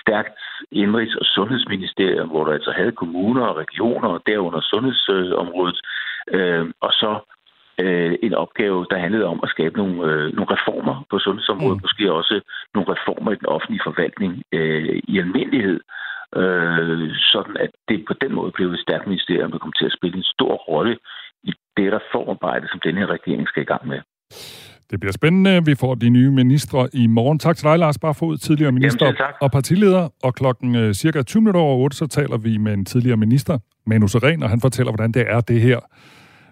[0.00, 0.38] stærkt
[0.72, 5.80] indrigs- og sundhedsministerium, hvor der altså havde kommuner og regioner, og derunder sundhedsområdet,
[6.28, 7.18] øh, og så
[7.78, 11.84] øh, en opgave, der handlede om at skabe nogle, øh, nogle reformer på sundhedsområdet, mm.
[11.84, 12.40] måske også
[12.74, 15.80] nogle reformer i den offentlige forvaltning øh, i almindelighed,
[16.36, 19.96] øh, sådan at det på den måde blev et stærkt ministerium, der kom til at
[19.98, 20.98] spille en stor rolle
[21.42, 24.00] i det reformarbejde, som den her regering skal i gang med.
[24.90, 25.64] Det bliver spændende.
[25.64, 27.38] Vi får de nye ministre i morgen.
[27.38, 30.08] Tak til dig, Lars Barfod, tidligere minister Jamen, og partileder.
[30.22, 33.58] Og klokken øh, cirka 20 minutter over 8, så taler vi med en tidligere minister,
[33.86, 35.78] Manu Seren, og han fortæller, hvordan det er det her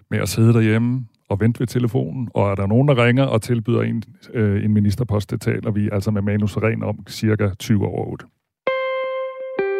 [0.09, 2.29] med at sidde derhjemme og vente ved telefonen.
[2.33, 4.03] Og er der nogen, der ringer og tilbyder en,
[4.33, 8.25] øh, en ministerpost, det taler vi altså med Manu Seren om cirka 20 over 8.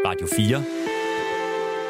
[0.06, 0.91] Radio 4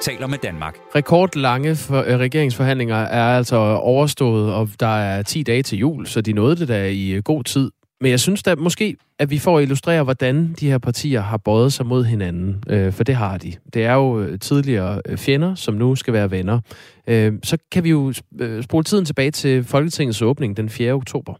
[0.01, 0.77] taler med Danmark.
[0.95, 6.21] Rekordlange for, øh, regeringsforhandlinger er altså overstået, og der er 10 dage til jul, så
[6.21, 7.71] de nåede det da i øh, god tid.
[8.01, 11.73] Men jeg synes da måske, at vi får illustrere, hvordan de her partier har bøjet
[11.73, 12.63] sig mod hinanden.
[12.69, 13.53] Øh, for det har de.
[13.73, 16.59] Det er jo øh, tidligere øh, fjender, som nu skal være venner.
[17.07, 20.93] Øh, så kan vi jo øh, spole tiden tilbage til Folketingets åbning den 4.
[20.93, 21.33] oktober.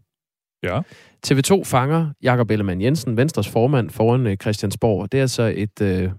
[0.64, 0.80] Ja.
[1.28, 5.12] TV2 fanger Jakob Ellemann Jensen, Venstres formand, foran Christiansborg.
[5.12, 5.82] Det er altså et...
[5.82, 6.10] Øh,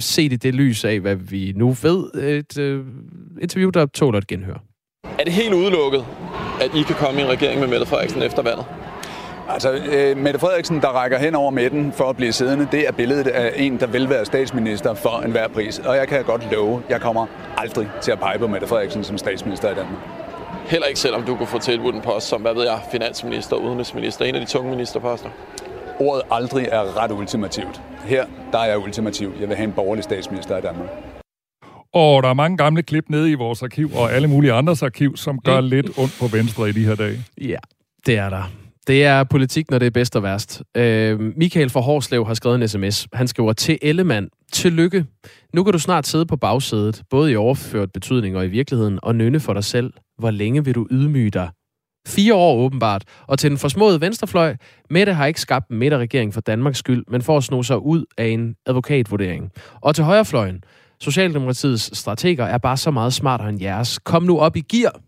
[0.00, 2.84] set i det lys af, hvad vi nu ved, et øh,
[3.42, 4.64] interview, der tåler et genhør.
[5.18, 6.04] Er det helt udelukket,
[6.60, 8.64] at I kan komme i en regering med Mette Frederiksen efter valget?
[9.48, 12.92] Altså, øh, Mette Frederiksen, der rækker hen over midten for at blive siddende, det er
[12.92, 15.78] billedet af en, der vil være statsminister for enhver pris.
[15.78, 17.26] Og jeg kan godt love, jeg kommer
[17.56, 19.98] aldrig til at pege på Mette Frederiksen som statsminister i Danmark.
[20.66, 24.24] Heller ikke selvom du kunne få tilbudt en post som, hvad ved jeg, finansminister, udenrigsminister,
[24.24, 25.28] en af de tunge ministerposter?
[26.02, 27.82] Ordet aldrig er ret ultimativt.
[28.04, 29.32] Her, der er jeg ultimativ.
[29.40, 30.88] Jeg vil have en borgerlig statsminister i Danmark.
[31.94, 35.16] Og der er mange gamle klip nede i vores arkiv, og alle mulige andres arkiv,
[35.16, 35.66] som gør mm.
[35.66, 37.24] lidt ondt på Venstre i de her dage.
[37.40, 37.56] Ja,
[38.06, 38.50] det er der.
[38.86, 40.62] Det er politik, når det er bedst og værst.
[40.76, 43.06] Øh, Michael fra Horslev har skrevet en sms.
[43.12, 44.28] Han skriver til Ellemann.
[44.52, 45.04] Tillykke.
[45.54, 49.14] Nu kan du snart sidde på bagsædet, både i overført betydning og i virkeligheden, og
[49.14, 49.92] nynne for dig selv.
[50.18, 51.48] Hvor længe vil du ydmyge dig?
[52.08, 53.04] Fire år åbenbart.
[53.26, 54.56] Og til den forsmåede venstrefløj,
[54.90, 58.04] Mette har ikke skabt en midterregering for Danmarks skyld, men for at sno sig ud
[58.18, 59.50] af en advokatvurdering.
[59.80, 60.64] Og til højrefløjen,
[61.00, 63.98] Socialdemokratiets strateger er bare så meget smartere end jeres.
[63.98, 65.00] Kom nu op i gear,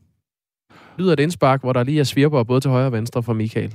[0.99, 3.75] lyder et indspark, hvor der lige er svirper både til højre og venstre fra Michael.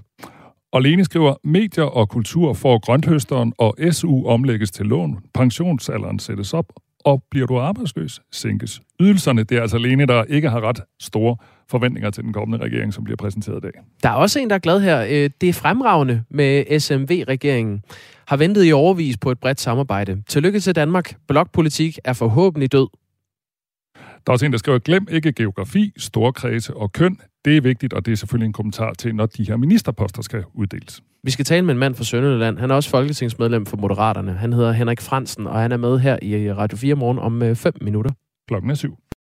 [0.72, 5.20] Og Lene skriver, medier og kultur får grønthøsteren, og SU omlægges til lån.
[5.34, 6.66] Pensionsalderen sættes op,
[7.06, 9.44] og bliver du arbejdsløs, sænkes ydelserne.
[9.44, 11.38] Det er altså Lene, der ikke har ret store
[11.70, 13.72] forventninger til den kommende regering, som bliver præsenteret i dag.
[14.04, 15.02] Der er også en, der er glad her.
[15.10, 17.82] Øh, det er fremragende med SMV-regeringen.
[18.28, 20.24] Har ventet i overvis på et bredt samarbejde.
[20.28, 21.16] Tillykke til Danmark.
[21.28, 22.88] Blokpolitik er forhåbentlig død.
[23.96, 27.18] Der er også en, der skriver, glem ikke geografi, storkredse og køn.
[27.46, 30.44] Det er vigtigt, og det er selvfølgelig en kommentar til, når de her ministerposter skal
[30.54, 31.02] uddeles.
[31.24, 32.58] Vi skal tale med en mand fra Sønderjylland.
[32.58, 34.34] Han er også folketingsmedlem for Moderaterne.
[34.34, 37.74] Han hedder Henrik Fransen, og han er med her i Radio 4 morgen om 5
[37.82, 38.12] minutter.
[38.48, 38.98] Klokken er syv.